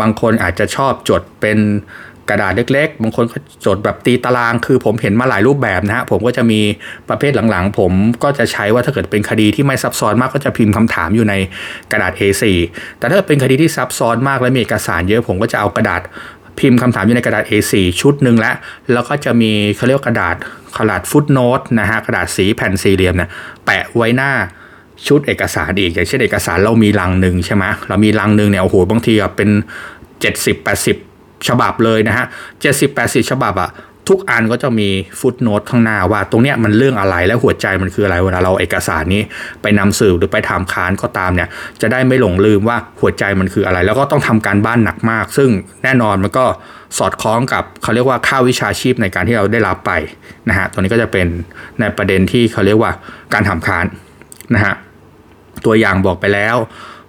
[0.00, 1.58] บางคนอาจจะชอบจดเป็น
[2.32, 6.60] กระดาษเล็กๆ บางคนก็จดแบบตีตาราง คือผมเห็นมาหลายรูปแบบนะฮะ ผมก็จะมี
[7.08, 11.34] ประเภทหลังๆ ผมก็จะใช้ว่าถ้าเกิดเป็นคดีที่ไม่ซับซ้อนมากก็จะพิมพ์คำถามอยู่ใน
[11.92, 12.42] กระดาษ A4
[12.98, 16.00] แต่ถ้าเป็นคดีที่ซับซ้อนมากและมีเอกสารเยอะผมก็จะเอากระดาษ
[16.60, 18.54] พิมพ์คำถามอยู่ในกระดาษ A4 ชุดหนึ่งแล้ว
[18.92, 20.36] แล้วก็จะมีเขาเรียกกระดาษ
[20.76, 23.28] กระดาษฟุตโนตนะฮะกระดาษสีแผ่นสี่เหลี่ยมเนี่ย
[23.64, 24.32] แปะไว้หน้า
[25.08, 29.50] ชุดเอกสารอีก อย่างเช่นเอกสารเรามีลังหนึ่งใช่ไหมเรามีลังหนึ่งเนี่ยโอ้โหบางทีเป็น
[30.28, 32.26] 70-80 ฉบับเลยนะฮะ
[32.78, 33.70] 70-80 ฉบับอะ
[34.08, 34.88] ทุกอันก็จะมี
[35.20, 39.22] ฟุตโนตข้างหน้าว่าตรงเนี้ยมันเรื่องอะไรและหัวใจมันคืออะไรเวลาเราเอกสารนี้
[39.62, 41.48] ไปนำสืบหรือไปถามค้านก็ตามเนี่ย
[41.80, 45.50] จะได้ไม่หลงลืมว่าหัวใจมันคืออะไร แล้วก็ต้องทำการบ้านหนักมาก ซึ่ง
[45.82, 46.46] แน่นอนมันก็
[46.98, 49.92] สอดคล้องกับเขาเรียกว่าค่าวิชาชีพในการที่เราได้รับไป
[50.48, 51.26] นะฮะตัวนี้ก็จะเป็น
[51.80, 52.92] ในประเด็นที่เขาเรียกว่า
[53.32, 53.86] การถามค้าน
[54.54, 54.74] นะฮะ
[55.64, 56.56] ตัวอย่างบอกไปแล้ว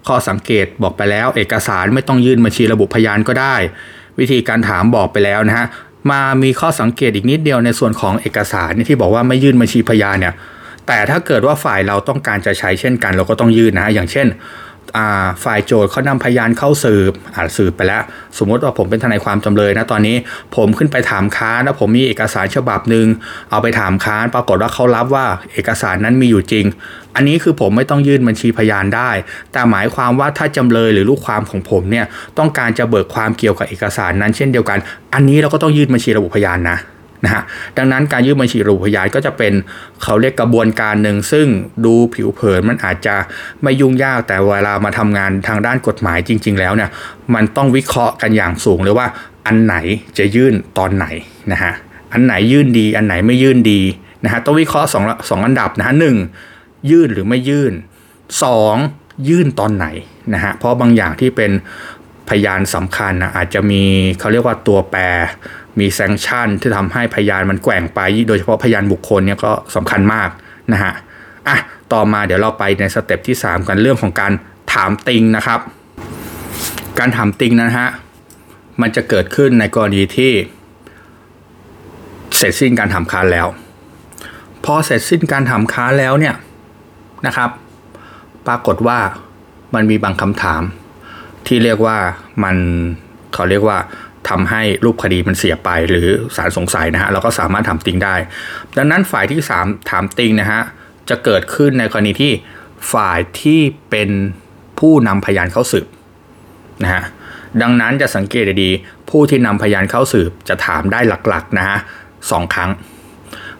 [0.07, 3.55] ข้อสังเกตบอกไปแล้ว เอกสารไม่ต้องยื่นบัญชีระบุพยานก็ได้
[4.19, 5.65] วิธีการถามบอกไปแล้วนะฮะ
[6.09, 10.33] มามีข้อสังเกตอีกนิดเดียวในส่วนของเอกสารที่บอกว่าไม่ยื่นบัญชีพยานเนี่ย
[10.87, 14.27] แต่ถ้าเกิดว่าฝ่ายเราต้องการจะใช้เช่นกัน เราก็ต้องยื่นนะอย่างเช่น
[15.43, 18.03] ฝ่ายโจทย์เขานำพยานเข้าสืบอาจสืบไปแล้ว
[18.37, 20.15] สมมติว่าผมเป็นทนายความจำเลยนะตอนนี้
[20.55, 23.07] ผมขึ้นไปถามค้านแล้วผมมีเอกสารฉบับหนึ่ง
[23.51, 26.65] เอาไปถามค้านปรากฏว่าเขารับว่าเอกสารนั้นมีอยู่จริง
[27.15, 29.09] อันนี้คือผมไม่ต้องยื่นบัญชีพยานได้
[29.51, 32.05] แต่หมายความว่าถ้าจำเลยหรือลูกความของผมเนี่ย
[32.37, 34.79] ต้องการจะเบิกความเกี่ยวกับเอกสารนั้นเช่นเดียวกัน
[35.13, 36.77] อันนี้เราก็ต้องยื่นบัญชีระบุพยานนะ
[37.23, 37.43] นะฮะ
[37.77, 39.53] ดังนั้นการยื่นบัญชีระบุพยานก็จะเป็น
[40.03, 41.47] เขาเรียกกระบวนการหนึ่งซึ่ง
[41.85, 43.15] ดูผิวเผินมันอาจจะ
[43.63, 46.89] ไม่ยุ่งยากแต่เวลามาทำงานทางด้านกฎหมายจริง ๆ แล้วเนี่ย
[47.35, 49.07] มันต้องวิเคราะห์กันอย่างสูงเลยว่า
[49.45, 49.75] อันไหน
[50.17, 51.05] จะยื่นตอนไหน
[51.51, 51.73] นะฮะ
[52.13, 53.81] อันไหนยื่นดีอันไหนไม่ยื่นดี
[54.23, 56.17] นะฮะต้องวิเคราะห์สองสองอันดับนะฮะหนึ่ง
[56.91, 57.73] ยื่นหรือไม่ยื่น
[58.43, 58.75] สอง
[59.29, 59.87] ยื่นตอนไหน
[60.33, 61.51] นะฮะเพราะบางอย่างที่เป็น
[62.29, 63.83] พยานสำคัญนะอาจจะมี
[64.19, 65.01] เขาเรียกว่าตัวแปร
[65.79, 70.29] มีแซงชั่นที่ทำให้พยานมันแกว่งไป โดยเฉพาะพยานบุคคลเนี่ยก็สำคัญมาก
[70.73, 70.93] นะฮะ
[71.47, 71.57] อะ
[71.93, 74.31] ต่อมาเดี๋ยวเราไปในสเต็ปที่ 3 กันเรื่องของการ
[74.73, 75.59] ถามติงนะครับ
[76.99, 77.89] การถามติงนะฮะ
[78.81, 80.31] มันจะเกิดขึ้นในกรณีที่
[82.37, 83.47] เสร็จสิ้นการทำค้านแล้ว
[84.65, 86.35] พอเสร็จสิ้นการทำค้านแล้วเนี่ย
[87.27, 87.49] นะครับ
[88.47, 88.99] ปรากฏว่า
[89.73, 90.61] มันมีบางคำถาม
[91.47, 91.97] ที่เรียกว่า
[92.43, 92.55] มัน
[93.33, 93.77] เขาเรียกว่า
[94.31, 98.15] ทำให้รูปคดีมันเสียไปหรือสารสงสัยนะฮะเราก็สามารถถามติงได้
[98.77, 100.61] ดังนั้นฝ่ายที่ 3 ถามติงนะฮะ
[101.09, 102.31] จะเกิดขึ้นในกรณีที่
[102.93, 104.09] ฝ่ายที่เป็น
[104.79, 105.87] ผู้นำพยานเข้าสืบ
[106.83, 107.03] นะฮะ
[107.61, 111.77] ดังนั้นจะสังเกตดีๆผู้ที่นำพยานเข้าสืบจะถามได้หลักๆนะฮะ
[112.31, 112.71] สองครั้ง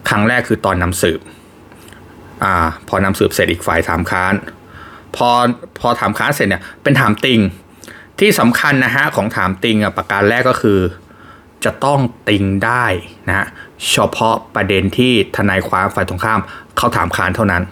[0.09, 1.19] ครั้งแรกคือตอนนำสืบ
[2.43, 4.33] อ่าพอนำสืบเสร็จอีกฝ่ายถามค้าน
[5.15, 5.29] พอ
[5.79, 7.39] พอถามค้านเสร็จเนี่ยเป็นถามติง
[8.19, 10.79] ที่สำคัญนะฮะของถามติงอะประการแรกก็คือ
[11.65, 11.99] จะต้อง
[12.29, 12.85] ติงได้
[13.27, 13.47] นะฮะ
[13.89, 16.39] เฉพาะประเด็นที่ทนายความฝ่ายตรงข้าม
[16.77, 17.63] เขาถามค้านเท่านั้น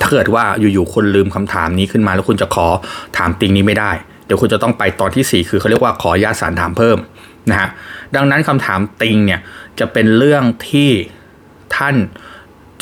[0.00, 2.66] ถ้าเกิดว่าอยู่ๆคนลืมคำถามนี้ขึ้นมาแล้วคุณจะขอ
[3.16, 3.92] ถามติงนี้ไม่ได้
[4.26, 6.98] เดี๋ยวคุณจะต้องไปตอนที่ 4 คือเขาเรียกว่าขอญาตสารถามเพิ่ม
[7.50, 7.68] นะฮะ
[8.14, 9.40] ดังนั้นคำถามติงเนี่ย
[9.78, 10.90] จะเป็นเรื่องที่
[11.76, 11.96] ท่าน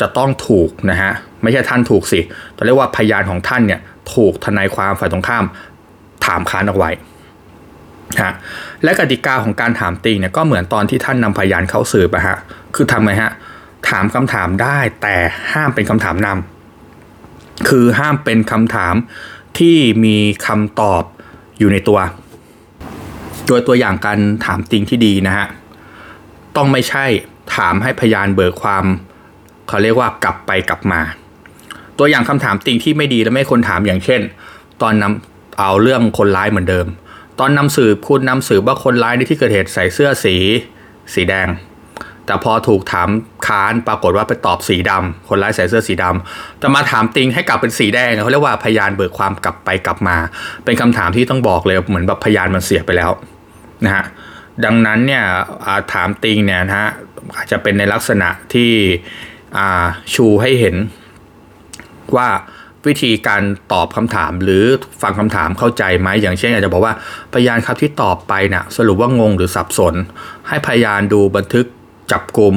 [0.00, 2.20] จะต้องถูกนะฮะไม่ใช่ท่านถูกสิ
[2.54, 3.80] แต่เรียกว่าพยานของท่านเนี่ย
[4.14, 5.44] ถูกทนายความฝ่ายตรงข้าม
[6.26, 6.90] ถามค้านเอาไว้
[8.22, 8.32] ฮะ
[8.84, 12.36] และกติกาของการถามติงเนี่ยก็เหมือนตอนที่ท่านนำพยานเข้าสืบอะฮะ
[12.74, 13.32] คือทำไงฮะ
[13.88, 15.16] ถามคำถามได้แต่
[15.52, 18.94] ห้ามเป็นคำถามนำคือห้ามเป็นคำถาม
[19.58, 20.16] ที่มี
[20.46, 21.02] คำตอบ
[21.58, 21.98] อยู่ในตัว
[23.46, 25.46] โดยตัวอย่างการถามติงที่ดีนะฮะ
[26.56, 27.04] ต้องไม่ใช่
[27.56, 28.84] ถามให้พยานเบิกความ
[29.68, 31.00] เขาเรียกว่ากลับไปกลับมา
[31.98, 34.20] ตัวอย่างคำถามติงที่ไม่ดีและไม่คนถามอย่างเช่น
[34.82, 36.86] ตอนนำ เอาเรื่องคนร้ายเหมือนเดิม
[37.38, 40.36] ตอนนำสืบคุณนำสืบว่าคนร้ายในที่เกิดเหตุใส่เสื้อสี
[41.14, 41.48] สีแดง
[42.26, 43.08] แต่พอถูกถาม
[43.46, 50.16] ค้านปรากฏว่าไปตอบสีดำคนร้ายใส่เสื้อสีดำแต่มาถามติงให้กลับเป็นสีแดงเขาเรียกว่าพยานเบิกความกลับไปกลับมา
[50.64, 53.10] เป็นคำถามที่ต้องบอกเลยเหมือนแบบพยานมันเสียไปแล้ว
[53.84, 54.04] นะฮะ
[54.64, 55.24] ดังนั้นเนี่ย
[55.92, 56.90] ถามติงเนี่ยนะฮะ
[57.36, 58.70] อาจจะเป็นในลักษณะที่
[60.14, 60.76] ชูให้เห็น
[62.16, 62.28] ว่า
[62.88, 64.64] วิธีการตอบคำถาม หรือ
[65.02, 66.94] ฟังคำถามเข้าใจไหมอย่างเช่นอาจจะบอกว่า
[67.32, 69.94] พยานครับที่ตอบไปนะ่ะสรุปว่างงหรือสับสน
[70.48, 71.66] ให้พยานดูบันทึก
[72.12, 72.56] จับกลุ่ม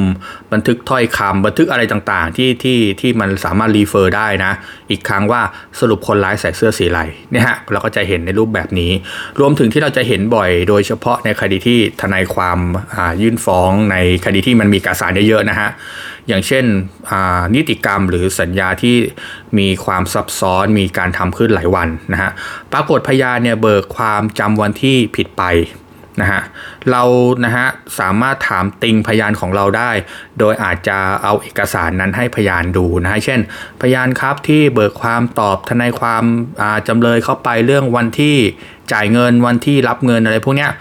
[0.54, 4.52] บันทึกถ้อยคำบันทึกอะไรต่างๆ ที่ที่ที่มันสามารถรีเฟอร์ได้นะ
[4.92, 5.42] อีกครั้งว่า
[5.80, 7.02] สรุปคนร้ายใส่เสื้อสีอะไร
[7.32, 8.92] เนี่ยฮะเราก็จะเห็นในรูปแบบนี้
[9.40, 12.60] รวมถึงที่เราจะเห็นบ่อยโดยเฉพาะในคดีที่ทนายความ
[13.22, 15.70] ยื่นฟ้องในคดีที่มันมีกาสารเยอะๆนะฮะ
[16.30, 16.66] อย่างเช่น
[17.56, 18.96] นิติกรรมหรือสัญญาที่
[19.60, 22.32] มีความซับซ้อนมีการทำขึ้นหลายวันนะฮะ
[22.72, 25.44] ปรากฏพยานเนี่ยเบิกความจำวันที่ผิดไป
[26.22, 26.42] นะฮะ
[26.92, 27.04] เรา
[27.46, 27.68] นะฮะ
[28.00, 29.92] สามารถถามติงพยานของเราได้
[30.40, 33.40] โดยอาจจะเอาเอกสารนั้นให้พยานดูนะฮะเช่น
[33.82, 36.24] พยานครับที่เบิกความตอบทนายความ
[36.88, 38.36] จำเลยเข้าไปเรื่องวันที่
[38.94, 40.72] จ่ายเงินวันที่รับเงินอะไรพวกเนี้ย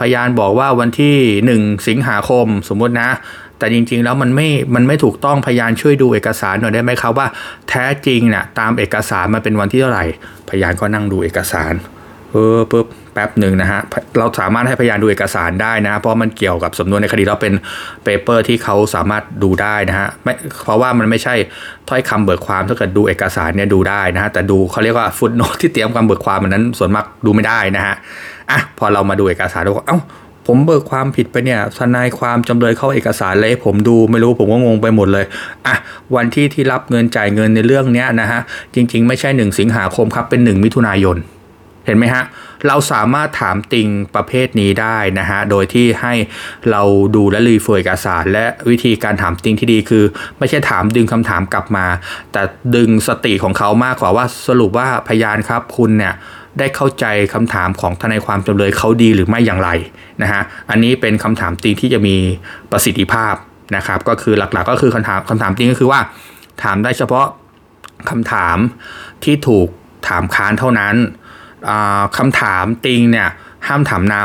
[0.00, 1.16] พยานบอกว่าวันที่
[1.56, 3.10] 1 สิงหาคมสมมตินะ
[3.58, 7.26] แต่จริงๆแล้วมันไม่ มันไม่ถูกต้องพยานช่วยดูเอกสารหน่อยได้ไหมครับว่า
[7.68, 10.06] แท้จริงเนะ่ะตามเอกสารมันเป็นวันที่เท่าไหร่
[10.50, 11.72] พยานก็นั่งดูเอกสาร
[12.32, 13.80] เออปุ๊บแป๊บหนึ่งนะฮะ
[14.18, 17.54] เราสามารถให้พยานดูเอกสารได้นะ เพราะมันเกี่ยวกับสำนวนในคดีเราเป็น
[18.04, 20.34] paper ที่เขาสามารถดูได้นะฮะไม่
[20.64, 21.34] เพราะว่ามันไม่ใช่
[21.88, 27.94] ถ้อยคำเบิกความถ้าเกิดดูเอกสารเนี่ยดูได้นะฮะแต่ดูเขาเรียกว่า footnote ที่เตรียมคำเบิกความมันนั้นส่วนมากดูไม่ได้นะฮะ
[28.50, 29.98] อะพอเรามาดูเอกสารเราก็เอ้า
[30.50, 35.24] ผมเบิกความผิดไปเนี่ยทนายความจำเลยเข้าเอกสารเลยผมดูไม่รู้ผมก็งงไปหมดเลย
[35.66, 35.76] อะ
[36.16, 38.40] วันที่ที่รับเงินจ่ายเงินในเรื่องเนี้ยนะฮะ
[38.74, 41.18] จริง ๆ ไม่ใช่ 1 สิงหาคมครับเป็น 1 มิถุนายน
[41.86, 42.24] เห็นไหมฮะ
[42.66, 46.14] เราสามารถถามติงประเภทนี้ได้นะฮะ โดยที่ให้
[46.70, 46.82] เรา
[47.16, 50.04] ดูและรีเฟอร์เอกสาร และวิธีการถามติงที่ดีคือ
[50.38, 51.86] ไม่ใช่ถามดึงคำถามกลับมา
[52.32, 52.42] แต่
[52.76, 56.14] ดึงสติของเขามากกว่าว่าสรุปว่าพยานครับคุณเนี่ย
[56.58, 57.04] ได้เข้าใจ
[57.34, 59.70] คำถามของทนายความจำเลยเขาดีหรือไม่อย่างไร
[60.22, 62.16] นะฮะอันนี้เป็นคำถามติงที่จะมี
[62.70, 63.34] ประสิทธิภาพ
[63.76, 66.00] นะครับก็คือหลักๆก็คือคำถามคำถามติงก็คือว่า
[66.62, 67.26] ถามได้เฉพาะ
[68.10, 68.56] คำถาม
[69.24, 69.68] ที่ถูก
[70.08, 70.94] ถามค้านเท่านั้น
[72.18, 73.28] คำถามติงเนี่ย
[73.66, 74.16] ห้ามถามน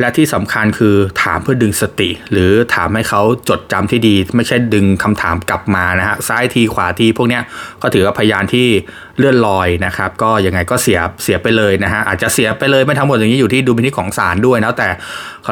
[0.00, 7.42] และที่สำคัญคือถามเพื่อดึงสติ หรือถามให้เขาจดจำที่ดี ไม่ใช่ดึงคำถามกลับมานะฮะซ้ายทีขวาทีพวกเนี้ย
[7.82, 8.68] ก็ถือว่าพยานที่
[9.18, 14.88] เลื่อนลอยนะครับ ก็ยังไงก็เสียเสียไปเลยนะฮะอาจจะเสียไปเลยไม่ทั้งหมดอย่างนี้อยู่ที่ดูพินิจของศาลด้วยแล้วแต่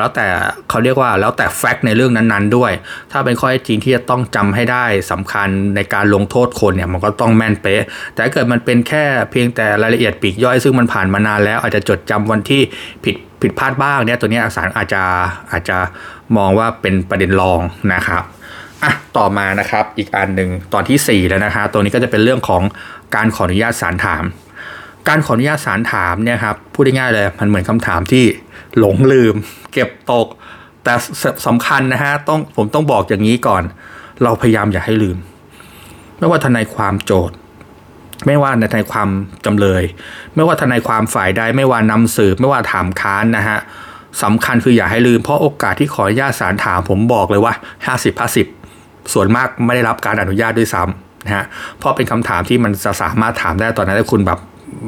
[0.01, 0.27] แล้วแต่
[0.69, 2.73] เขาเรียกว่าแล้วแต่แฟกต์ในเรื่องนั้นๆด้วย
[3.13, 7.83] ถ้าเป็นข้อเท็จจริงที่จะต้องจำให้ได้สำคัญในการลงโทษคนเนี่ยมันก็ต้องแม่นเป๊ะ
[8.13, 12.63] แต่ถ้าเกิดมันเป็นแค่เพียงแต่รายละเอียดปีกย่อยซึ่งมันผ่านมานานแล้ว อาจจะจดจำวันที่
[13.05, 15.03] ผิดผิดพลาดบ้างเนี่ยตัวนี้ศาลอาจจะ
[15.53, 15.79] อาจจะ
[16.37, 17.61] มองว่าเป็นประเด็นรอง
[17.95, 18.25] นะครับ
[18.85, 22.63] อะต่อมานะครับอีกอันหนึ่งตอนที่ 4 แล้วนะคะตัวนี้ก็จะเป็นเรื่องของ
[23.15, 24.25] การขออนุญาตศาลถาม
[25.09, 28.25] การขออนุญาตศาลถามเนี่ยครับพูดง่ายๆเลยมันเหมือนคำถามที่
[28.79, 29.35] หลงลืม
[29.73, 30.27] เก็บตก
[30.85, 30.95] แต่
[31.47, 33.63] สำคัญนะฮะต้องผมต้องบอกอย่างนี้ก่อน
[34.23, 35.17] เราพยายามอย่าให้ลืม
[36.19, 37.37] ไม่ว่าทนายความโจทย์
[38.27, 39.09] ไม่ว่าทนายความ
[39.45, 39.83] จำเลย
[40.35, 43.59] ไม่ว่าทนายความฝ่ายใดไม่ว่านำสืบไม่ว่าถามค้านนะฮะ
[44.23, 47.55] สำคัญคืออย่าให้ลืมเพราะโอกาสที่ขออนุญาตศาลถามผมบอกเลยว่า
[47.87, 48.21] 50
[48.63, 51.45] 50 ส่วนมากไม่ได้รับการอนุญาตด้วยซ้ำ นะฮะ
[51.79, 54.41] เพราะเป็นคำถามที่มันจะสามารถถามได้ตอนนั้นถ้าคุณแบบ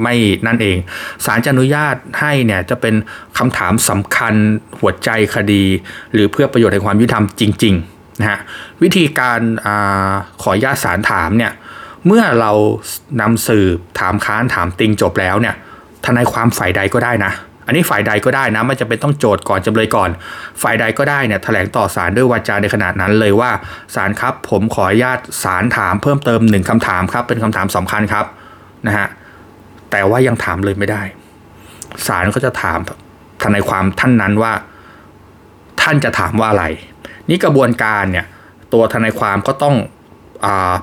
[0.03, 0.14] ไม่
[0.47, 0.76] นั่นเอง
[1.24, 2.95] ศาลจะอนุญาตให้เนี่ยจะเป็น
[3.39, 4.35] คำถามสำคัญ
[4.80, 5.64] หัวใจคดี
[6.12, 8.39] หรือเพื่อประโยชน์ในความยุติธรรมจริงๆนะฮะ
[8.82, 9.68] วิธีการอ
[10.43, 11.53] ขออนุญาตศาลถามเนี่ย
[12.07, 12.53] เมื่อเรา
[13.20, 15.55] นำสืบถามค้านถามติงจบแล้วเนี่ย
[16.05, 17.32] ทนายความฝ่ายใดก็ได้นะ
[17.66, 20.10] อันนี้ฝ่ายใดก็ได้นะไม่จะเป็นต้องโจทย์ก่อนจำเลยก่อน
[20.62, 23.50] ฝ่ายใดก็ได้เนี่ยแถลงต่อศาลด้วยวาจาในขนาดนั้นเลยว่า
[23.94, 28.26] ศาลครับ ผมขออนุญาตศาลถามเพิ่มเติมหนึ่งคำถามครับ เป็นคำถามสำคัญครับ
[28.86, 29.08] นะฮะ
[29.90, 31.02] แต่ว่ายังถามเลยไม่ได้
[32.06, 32.78] ศาลก็จะถาม
[33.42, 34.52] ทนายความท่านนั้นว่า
[35.82, 36.64] ท่านจะถามว่าอะไร
[37.28, 38.26] นี่กระบวนการเนี่ย
[38.72, 39.76] ตัวทนายความก็ต้อง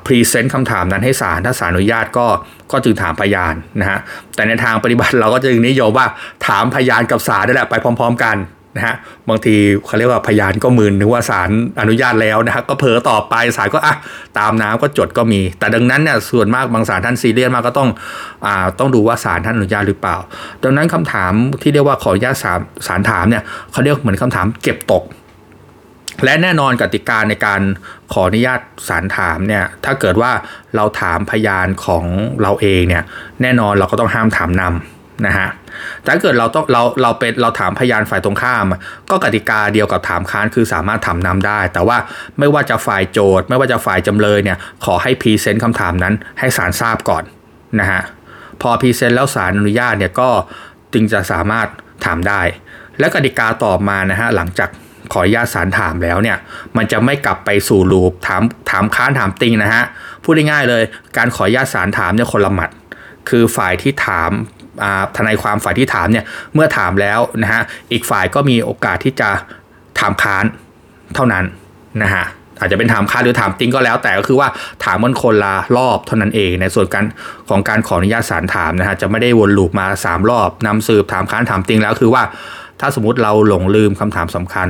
[0.05, 2.27] พรีเซนต์คำถามนั้นให้ศาลถ้าศาลอนุญาตก็
[2.71, 3.99] ก็จึงถามพยานนะฮะ
[4.35, 6.07] แต่ในทางปฏิบัติเราก็จึงนิยมว่า
[6.47, 8.37] ถามพยานกับศาลได้แหละไปพร้อม ๆ กัน
[8.75, 8.95] นะฮะ
[9.29, 11.49] บางทีเขาเรียกว่าพยานก็มืนนึกว่าศาล
[11.81, 13.95] อนุญาตแล้วนะฮะก็เผลอต่อไปศาลก็อะ
[14.39, 17.89] ตามน้ำก็จดก็มี แต่ดังนั้นเนี่ยส่วนมากบางศาลท่านซีเรียสมากก็ต้อง
[18.45, 20.17] อ่าต้องดูว่าศาลท่านอนุญาตหรือเปล่า
[20.63, 25.03] ดังนั้นคำถามที่เรียกว่าขออนุญาตศาลศาลถามเนี่ยเขาเรียกเหมือนคำถามเก็บตก
[26.23, 27.61] และแน่นอนกติกาในการ
[28.13, 30.31] ขออนุญาตศาลถามเนี่ยถ้าเกิดว่า
[30.75, 32.05] เราถามพยานของ
[32.41, 33.03] เราเองเนี่ย
[33.41, 35.49] แน่นอนเราก็ต้องห้ามถามนำนะฮะ
[36.01, 38.65] แต่ถ้าเกิดเราต้องเราเราเป็นเราถามพยานฝ่ายตรงข้าม
[39.09, 41.97] ก็กติกาเดียวกับถามค้านคือสามารถถามนำได้ แต่ว่า
[42.39, 47.23] ไม่ว่าจะฝ่ายโจทก์ ไม่ว่าจะฝ่ายจำเลยเนี่ยขอให้ present คำถามนั้นให้ศาลทราบก่อน
[47.79, 48.01] นะฮะ
[48.61, 50.29] พอ present แล้วศาลอนุญาตเนี่ยก็
[50.93, 51.67] จึงจะสามารถ
[52.05, 52.41] ถามได้
[52.99, 54.69] และกติกาต่อมานะฮะหลังจาก
[55.11, 56.37] ขออนุญาตสารถามแล้วเนี่ย
[56.77, 58.41] มันจะไม่กลับไปสู่ลูปถาม
[58.71, 59.83] ถามค้านถามติงนะฮะ
[60.23, 60.83] พูดง่ายๆเลย
[61.17, 62.69] การขออนุญาตสารถามเนี่ยคนละหมัด
[63.29, 64.31] คือฝ่ายที่ถาม
[65.17, 69.29] ทนายความฝ่ายที่ถามเนี่ยเมื่อถามแล้วนะฮะอีกฝ่ายก็มีโอกาสที่จะ
[69.99, 70.45] ถามค้าน
[71.15, 71.45] เท่านั้น
[72.03, 72.25] นะฮะ
[72.59, 74.49] อาจจะเป็นถามค้านหรือถามติงก็แล้ว แต่ก็คือว่า
[74.83, 77.05] ถามมันคนละรอบเท่านั้นเองในส่วนการ
[77.49, 82.23] ของการขออนุญาตสารถามนะฮะจะไม่ได้วนลูปมา 3 รอบนำสืบถามค้านถามติงแล้วคือว่า
[82.81, 84.69] ถ้าสมมติเราหลงลืมคำถามสำคัญ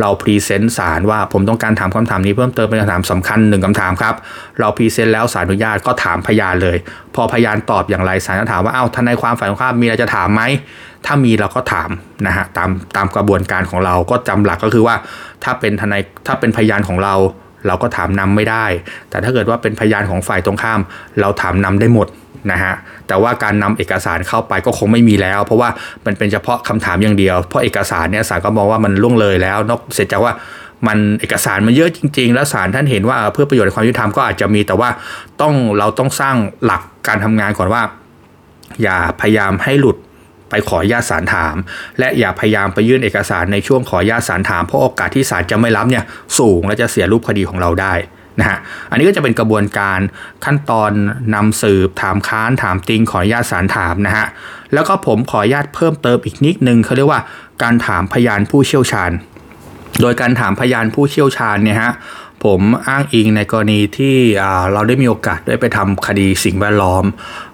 [0.00, 4.14] เรา present ศาลว่าผมต้องการถามคำถามนี้เพิ่มเติมเป็นคำถามสำคัญหนึ่งคำถามครับ
[4.60, 6.76] เรา present แล้วศาลอนุญาตก็ถามพยานเลย
[7.14, 10.42] พอพยานตอบอย่างไรศาลก็ถามว่าเอ้าทนายความฝ่ายตรงข้ามมีอะไรจะถามไหม
[11.06, 11.90] ถ้ามีเราก็ถาม
[12.26, 14.96] นะฮะตามตามกระบวนการของเราก็จำหลักก็คือว่า
[15.44, 17.14] ถ้าเป็นทนายถ้าเป็นพยานของเรา
[17.66, 18.66] เราก็ถามนำไม่ได้
[19.10, 20.80] แต่ถ้าเกิดว่าเป็นพยานของฝ่ายตรงข้าม
[21.20, 22.08] เราถามนำได้หมด
[22.50, 22.74] นะฮะ
[23.08, 25.68] แต่ว่าการนำเอกสารเข้าไปก็คงไม่มีแล้ว เพราะว่า
[26.06, 30.32] มันเป็นเฉพาะคำถามอย่างเดียว เพราะเอกสารเนี่ยศาลก็มองว่ามันล่วงเลยแล้วนอกเสร็จจากว่า
[30.86, 34.88] มันเอกสารมันเยอะจริง ๆ แล้วศาลท่านเห็นว่าเพื่อประโยชน์ในความยุติธรรมก็อาจจะมีแต่ว่า
[35.40, 37.82] ต้องเราต้องสร้างหลักการทำงานก่อนว่า
[38.82, 39.96] อย่าพยายามให้หลุด
[40.50, 41.56] ไปขอญาตสารถาม
[41.98, 46.04] และอย่าพยายามไปยื่นเอกสารในช่วงขอญาตสารถามเพราะโอกาสที่ศาลจะไม่รับเนี่ย
[46.38, 47.94] สูงและจะเสียรูปคดีของเราได้
[48.40, 48.58] นะฮะ
[48.90, 50.00] อันนี้ก็จะเป็นกระบวนการ
[50.44, 50.90] ขั้นตอน
[51.34, 54.26] นำสืบถามค้านถามติงขออนุญาตสารถามนะฮะ
[54.74, 57.20] แล้วก็ผมขออนุญาตเพิ่มเติมอีกนิดนึงเขาเรียกว่า
[57.62, 59.10] การถามพยานผู้เชี่ยวชาญ
[60.00, 61.92] โดยการถามพยานผู้เชี่ยวชาญเนี่ยฮะ
[62.44, 64.16] ผมอ้างอิงในกรณีที่
[64.72, 67.04] เราได้มีโอกาสได้ไปทำคดีสิ่งแวดล้อม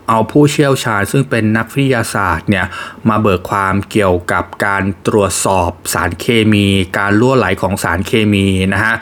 [0.09, 2.67] เอาผู้เชี่ยวชาญซึ่งเป็นนักวิทยาศาสตร์เนี่ย
[3.09, 6.67] มาเบิกความเกี่ยวกับการตรวจสอบสารเคมี
[6.99, 8.95] การล่วไหลของสารเคมีนะฮะ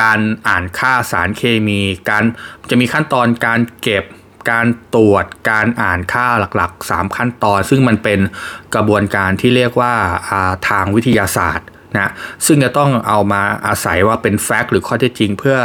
[0.00, 2.24] การอ่านค่าสารเคมี การ
[2.70, 4.04] จะมีขั้นตอนการเก็บ
[4.50, 8.20] การตรวจการอ่านค่าหลักๆ 3 ขั้นตอน ซึ่งมันเป็น
[8.74, 12.12] กระบวนการที่เรียกว่าาทางวิทยาศาสตร์นะ
[12.46, 15.58] ซึ่งจะต้องเอามาอาศัยว่าเป็นแฟกต์หรือข้อเท็จจริง เพื่อ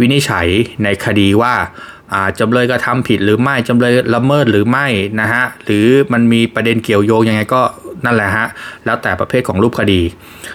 [0.00, 0.46] วินิจฉัย
[0.84, 1.54] ในคดีว่า
[2.40, 4.86] จำเลยกระทำผิดหรือไม่จำเลยละเมิดหรือไม่
[5.20, 7.62] นะฮะหรือมันมีประเด็นเกี่ยวโยงยังไงก็
[8.04, 8.46] นั่นแหละฮะ
[8.84, 10.02] แล้วแต่ประเภทของรูปคดี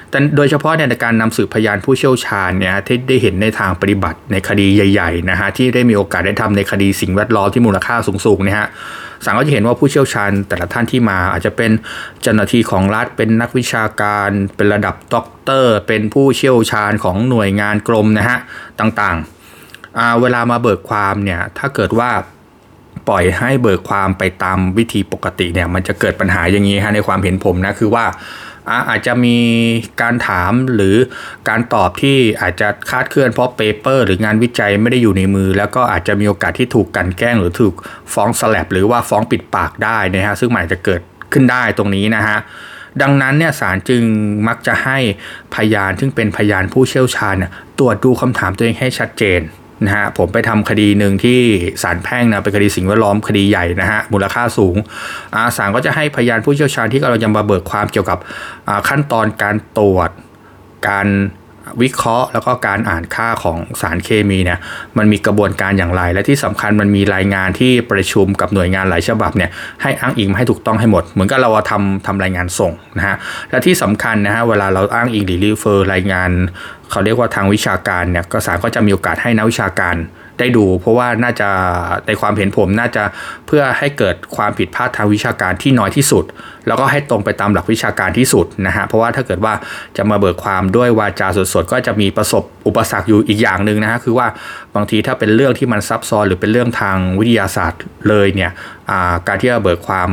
[0.09, 7.95] แต่โดยเฉพาะในการนำสืบพยานผู้เชี่ยวชาญเนี่ยที่ได้เห็นในทางปฏิบัติในคดีใหญ่ๆนะฮะที่ได้มีโอกาสได้ทำในคดีสิ่งแวดล้อมที่มูลค่า
[8.25, 8.67] สูงๆเนี่ยฮะ
[9.25, 11.71] สังก็จะเห็นว่าผู้เชี่ยวชาญแต่ละท่านที่มา อาจจะเป็น
[12.21, 18.37] เจ้าหน้าที่ของรัฐเป็นนักวิชาการ เป็นระดับด็อกเตอร์ เป็นผู้เชี่ยวชาญของหน่วยงานกรมนะฮะ
[18.79, 19.40] ต่างๆ
[20.21, 22.11] เวลามาเบิกความเนี่ยถ้าเกิดว่า
[23.07, 28.05] ปล่อยให้เบิกความไปตามวิธีปกติเนี่ยมันจะเกิดปัญหาอย่างนี้ฮะในความเห็นผมนะคือว่า
[28.89, 29.37] อาจจะมี
[30.01, 30.95] การถามหรือ
[31.49, 37.73] การตอบที่อาจจะคาดเคลื่อนเพราะเปเปอร์หรืองานวิจัยไม่ได้อยู่ในมือ แล้วก็อาจจะมีโอกาสที่ถูกกันแกล้ง หรือถูก
[38.13, 41.01] ฟ้องสลับหรือว่าฟ้องปิดปากได้นะฮะซึ่งหมายจะเกิด
[41.33, 42.37] ขึ้นได้ตรงนี้นะฮะ
[43.01, 44.03] ดังนั้นเนี่ยศาลจึง
[44.47, 44.97] มักจะให้
[45.55, 47.35] พยานซึ่งเป็นพยานผู้เชี่ยวชาญ
[47.79, 49.41] ตรวจดูคำถามตัวเองให้ชัดเจน
[49.86, 51.39] นะฮะผมไปทำคดีหนึ่งที่
[51.84, 54.75] ศาลแพ่งนะเป็นคดีสิ่งแวดล้อมคดีใหญ่นะฮะมูลค่าสูง
[55.36, 58.19] อาศาลก็จะให้พยานผู้เชี่ยวชาญที่กำลังจะมาเบิกความเกี่ยวกับ
[58.88, 60.09] ขั้นตอนการตรวจ
[60.88, 61.07] การ
[61.82, 64.59] วิเคราะห์ แล้วก็การอ่านค่าของสารเคมีเนี่ย
[64.97, 69.49] มันมีกระบวนการอย่างไร และที่สำคัญมันมีรายงานที่ประชุมกับหน่วยงานหลายฉบับเนี่ย
[69.82, 73.16] ให้อ้างอิงมาให้ถูกต้องให้หมด เหมือนกับเราทำทำรายงานส่งนะฮะ
[73.49, 76.30] และที่สำคัญนะฮะเวลาเราอ้างอิงหรือรีเฟอร์รายงาน
[76.91, 79.95] เขาเรียกว่าทางวิชาการเนี่ยก็สารก็จะมีโอกาสให้นักวิชาการ
[80.39, 81.49] ได้ดู เพราะว่าน่าจะ
[82.07, 83.03] ในความเห็นผมน่าจะ
[83.47, 86.25] เพื่อให้เกิดความผิดพลาดทางวิชาการที่น้อยที่สุด
[86.67, 89.53] แล้วก็ให้ตรงไปตามหลักวิชาการที่สุดนะฮะเพราะว่าถ้าเกิดว่า
[89.97, 94.27] จะมาเบิกความด้วยวาจาสดๆก็จะมีประสบอุปสรรคอยู่อีกอย่างหนึ่งนะฮะคือว่า
[94.75, 98.51] บางทีถ้าเป็นเรื่องที่มันซับซ้อนหรือเป็นเรื่องทางวิทยาศาสตร์เลยเนี่ย
[99.27, 100.09] การที่จะเบิกความ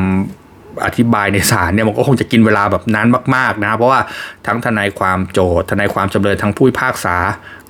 [0.84, 4.00] อธิบายในศาลเนี่ยมันก็คงจะกินเวลาแบบนั้นมากๆนะเพราะว่า
[4.46, 7.16] ทั้งทนายความโจทก์ทนายความจำเลยทั้งผู้พิพากษา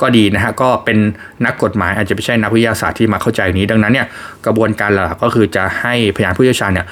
[0.00, 0.98] ก็ดีนะฮะก็เป็น
[1.44, 4.06] นักกฎหมายอาจจะไม่ใช่นักวิทยาศาสตร์ที่มาเข้าใจนี้ ดังนั้นเนี่ย
[4.46, 6.86] กระบวนการหลักก็คือจะให้พยานผู้เชี่ยวชาญเนี่ย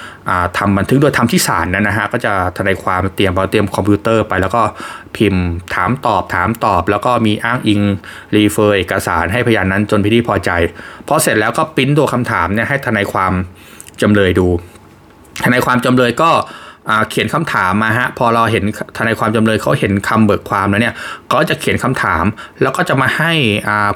[0.59, 4.63] ทำบันทึกโดยทำที่ศาลนะฮะก็จะทนายความเตรียมเตรียมคอมพิวเตอร์ไปแล้วก็
[5.17, 5.45] พิมพ์
[5.75, 7.81] ถามตอบถามตอบ แล้วก็มีอ้างอิง
[8.35, 10.51] refer เอกสารให้พยานนั้นจนพึงพอใจ
[11.09, 13.33] พอเสร็จแล้วก็ปิ้นตัวคำถามเนี่ยให้ทนายความ
[14.03, 14.49] จำเลยดู
[15.45, 16.31] ทนายความจำเลยก็
[17.11, 18.65] เขียนคำถามมาฮะพอเราเห็น
[18.97, 20.95] ทนายความจำเลยเขาเห็นคำเบิกความแล้วเนี่ย
[21.33, 22.25] ก็จะเขียนคำถาม
[22.63, 23.33] แล้วก็จะมาให้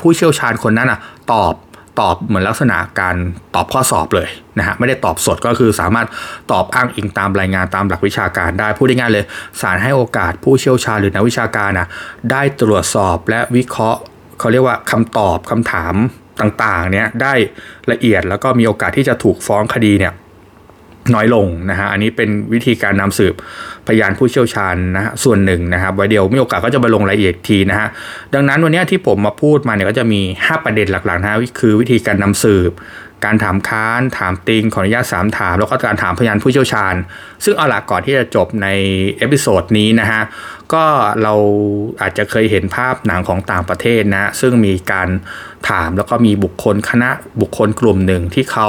[0.01, 0.99] ผู้เชี่ยวชาญคนนั้นอะ
[1.33, 1.55] ตอบ
[2.01, 3.17] ตอบเหมือนลักษณะการ
[3.55, 4.29] ตอบข้อสอบเลย
[4.59, 6.07] นะฮะไม่ได้ตอบสดก็คือสามารถ
[6.53, 9.25] ตอบอ้างอิงตามรายงานตามหลักวิชาการได้พูดง่ายๆเลย
[9.61, 11.89] ศาลให้โอกาสผู้เชี่ยวชาญหรือนักวิชาการนะ
[12.31, 14.01] ได้ตรวจสอบและวิเคราะห์
[14.39, 15.95] เขาเรียกว่าคำตอบคำถาม
[16.41, 17.35] ต่างๆเนี่ยได้
[17.93, 20.13] ละเอียดแล้วก็มีโอกาสที่จะถูกฟ้องคดีเนี่ย
[21.15, 23.35] น้อยลงนะฮะอันนี้เป็นวิธีการนำสืบ
[23.87, 27.89] พยานผู้เชี่ยวชาญนะฮะส่วนหนึ่งนะครับไว้เดี๋ยวมีโอกาสก็จะมาลงรายละเอียดทีนะฮะ
[28.35, 32.73] ดังนั้นวันนี้ที่ผมมาพูดมาเนี่ยก็จะมี 5 ประเด็นหลักๆนะฮะคือวิธีการนำสืบ
[33.25, 36.95] การถามค้าน ถามติงขออนุญาตศาลถาม แล้วก็การถามพยานผู้เชี่ยวชาญ
[37.45, 38.69] ซึ่งเอาละก่อนที่จะจบใน
[39.19, 40.23] episode นี้นะฮะ
[40.73, 40.85] ก็
[41.23, 41.35] เรา
[42.01, 45.09] อาจจะเคยเห็นภาพหนังของต่างประเทศนะซึ่งมีการ
[45.69, 48.69] ถามแล้วก็มีบุคคลคณะบุคคลกลุ่มหนึ่งที่เขา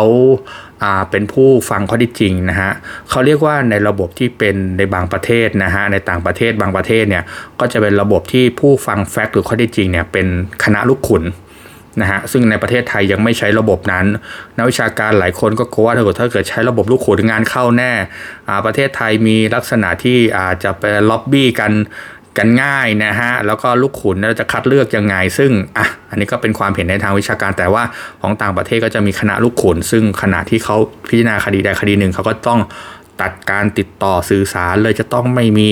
[1.12, 2.72] เป็นผู้ฟังข้อที่จริงนะฮะ
[3.10, 7.24] เขาเรียกว่าในระบบที่เป็นในบางประเทศนะฮะในต่างประเทศบางประเทศเนี่ย
[7.60, 10.28] ก็จะเป็นระบบที่ผู้ฟังแฟกต์หรือข้อที่จริงเนี่ยเป็น
[10.64, 11.24] คณะลูกขุน
[12.02, 14.06] นะฮะซึ่งในประเทศไทยยังไม่ใช้ระบบนั้น
[14.58, 17.92] นักวิชาการหลายคนก็กลัวว่าถ้าเกิดถ้าเกิดใช้ระบบลูกขุนงานเข้าแน่
[18.66, 21.72] ประเทศไทยมีลักษณะที่อาจจะไปล็อบบี้กัน
[22.38, 27.84] กันง่ายนะฮะ แล้วก็ลูกขุนเราจะคัดเลือกยังไง ซึ่งอะอันนี้ก็เป็นความเห็นในทางวิชาการ แต่ว่า
[28.22, 30.76] ของต่างประเทศก็จะมีคณะลูกขุน ซึ่งขณะที่เขา
[31.10, 32.60] พิจารณาคดีใดคดีหนึ่งเขาก็ต้อง
[33.22, 35.70] ตัดการติดต่อสื่อสารเลยจะต้องไม่มี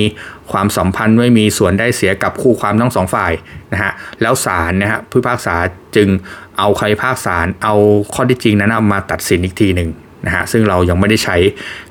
[0.51, 3.31] ความสัมพันธ์ไม่มีส่วนได้เสียกับคู่ความทั้งสองฝ่าย
[3.73, 3.91] นะฮะ
[4.21, 5.55] แล้วศาลนะฮะผู้พิพากษา
[5.95, 6.09] จึง
[6.57, 7.75] เอาใคำพิพากษาเอา
[8.13, 9.89] ข้อที่จริงนั้นมาตัดสินอีกทีหนึ่ง
[10.25, 11.37] นะฮะซึ่งเรายังไม่ได้ใช้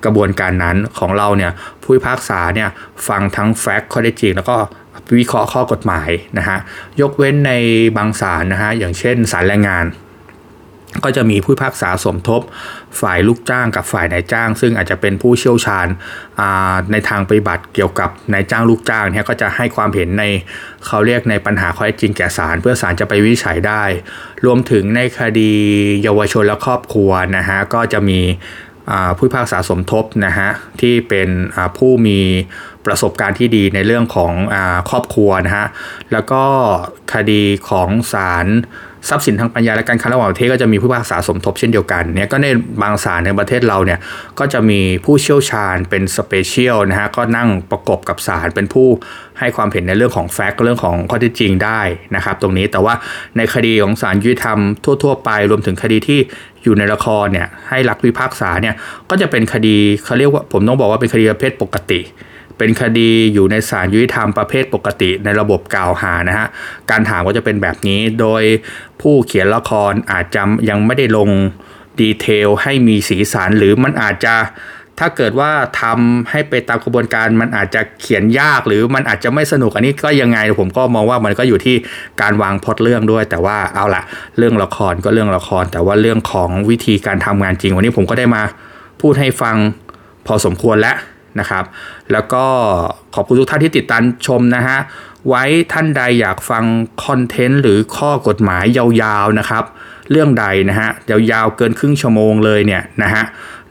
[0.05, 1.53] กระบวนการนั้นของเราเนี่ย
[1.89, 2.70] ผู้พิพากษาเนี่ย
[3.09, 4.57] ฟังทั้งแฟกต์ข้อได้จริง แล้วก็
[5.18, 6.59] วิเคราะห์ข้อกฎหมายนะฮะ
[7.01, 7.53] ยกเว้นใน
[7.97, 9.86] บางศาลนะฮะอย่างเช่นศาลแรงงาน
[11.05, 12.41] ก็จะมีผู้พิพากษาสมทบ
[13.01, 15.86] ฝ่ายลูกจ้างกับฝ่ายนายจ้าง ซึ่งอาจจะเป็นผู้เชี่ยวชาญ
[16.93, 20.24] ในทางปฏิบัติเกี่ยวกับนายจ้างลูกจ้างเนี่ยก็จะให้ความเห็นใน
[20.86, 23.84] เขาเรียกในปัญหาข้อเท็จจริงแก่ศาลเพื่อศาลจะไปวิจัยได้
[24.45, 25.53] รวมถึงในคดี
[26.03, 28.20] เยาวชนและครอบครัวนะฮะก็จะมี
[29.16, 31.28] ผู้พิพากษาสมทบนะฮะที่เป็น
[31.78, 32.20] ผู้มี
[32.86, 35.66] ประสบการณ์ที่ดีในเรื่องของครอบครัวนะฮะ
[36.12, 36.43] แล้วก็
[37.14, 38.47] คดีของศาล
[39.09, 42.47] ทรัพย์สินทางปัญญาและการค้าระหว่างประเทศก็จะมีผู้พิพากษาสมทบเช่นเดียวกันเนี่ยก็ใน
[42.82, 43.99] บางศาลในประเทศเราเนี่ย
[44.39, 48.89] ก็จะมีผู้เชี่ยวชาญเป็น special นะฮะก็นั่งประกบกับศาลเป็นผู้
[49.39, 51.80] ให้ความเห็นในเรื่องของ fact เรื่องของข้อเท็จจริงได้
[52.16, 52.95] นะครับตรงนี้แต่ว่า
[53.36, 56.20] ในคดีของศาลยุติธรรมทั่ว ๆ ไปรวมถึงคดีที่
[56.65, 58.75] อยู่ในละครเนี่ยให้รักพิพากษาเนี่ย
[59.11, 62.01] ก็จะเป็นคดีเขาเรียกว่าผมต้องบอกว่าเป็นคดีประเภทปกติ
[62.59, 66.47] เป็นคดีอยู่ในศาลยุติธรรมประเภทปกติในระบบกล่าวหานะฮะ
[66.91, 68.43] การถามก็จะเป็นแบบนี้โดย
[69.01, 71.31] ผู้เขียนละครอาจจะยังไม่ได้ลง
[72.01, 74.35] ดีเทลให้มีสีสันหรือมันอาจจะ
[74.99, 75.51] ถ้าเกิดว่า
[75.82, 81.76] ทำให้ไปตามกระบวนการมันอาจจะเขียนยากหรือมันอาจจะไม่สนุกอันนี้ก็ยังไงผมก็มองว่ามันก็อยู่ที่
[82.20, 84.03] การวางพล็อตเรื่องด้วย แต่ว่าเอาละ
[84.38, 88.42] เรื่องละครก็เรื่องละคร แต่ว่าเรื่องของวิธีการทำงานจริง วันนี้ผมก็ได้มา
[89.01, 89.57] พูดให้ฟัง
[90.26, 90.96] พอสมควรแล้ว
[91.40, 91.64] นะครับ
[92.12, 92.44] แล้วก็
[93.14, 94.78] ขอบคุณทุกท่านที่ติดตามชมนะฮะ
[95.28, 96.64] ไว้ท่านใดอยากฟัง
[97.05, 99.64] คอนเทนต์หรือข้อกฎหมายยาวๆนะครับ
[100.11, 103.24] เรื่องใดนะฮะยาวๆเกินครึ่งชั่วโมงเลยเนี่ยนะฮะ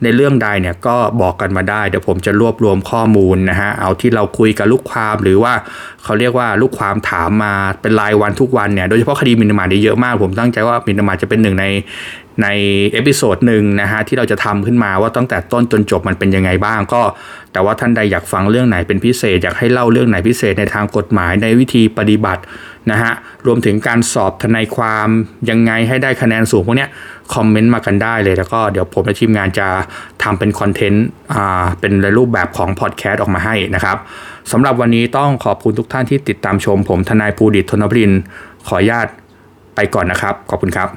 [0.04, 5.54] ในเรื่องใดเนี่ยก็บอกกันมาได้เดี๋ยวผมจะรวบรวมข้อมูลนะฮะเอาที่เราคุยกับลูกความหรือว่า
[6.04, 11.66] เขาเรียกว่าลูกความถามมาเป็นรายวันทุกวันเนี่ยโดยเฉพาะคดีหมิ่นประมาทเนี่ยเยอะมาก ผมตั้งใจว่าหมิ่นประมาทจะเป็นหนึ่งใน
[12.44, 12.48] ใน
[12.94, 17.02] episode หนึ่งนะฮะที่เราจะทำขึ้นมาว่าตั้งแต่ต้นจนจบมันเป็นยังไงบ้างก็
[17.52, 22.42] แต่ว่าท่านใดอยากฟังเรื่องไหนเป็นพิเศษ อยากให้เล่าเรื่องไหนพิเศษในทางกฎหมายในวิธีปฏิบัติ
[22.92, 23.14] นะฮะ
[23.46, 25.08] รวมถึงการสอบทนายความ
[25.50, 26.90] ยังไงให้ได้คะแนนสูงพวกเนี้ย
[27.34, 29.68] comment มากันได้เลย แล้วก็เดี๋ยวผมและทีมงานจะ
[30.24, 33.98] ทำเป็น contentอ่าเป็นในรูปแบบของพอดแคสต์ออกมาให้นะครับ
[34.52, 38.12] สำหรับวันนี้ต้องขอบคุณทุกท่านที่ติดตามชม ผมทนายภูดิตธนพริน
[38.68, 39.08] ขออนุญาต
[39.76, 40.90] ไปก่อนนะครับ ขอบคุณครับ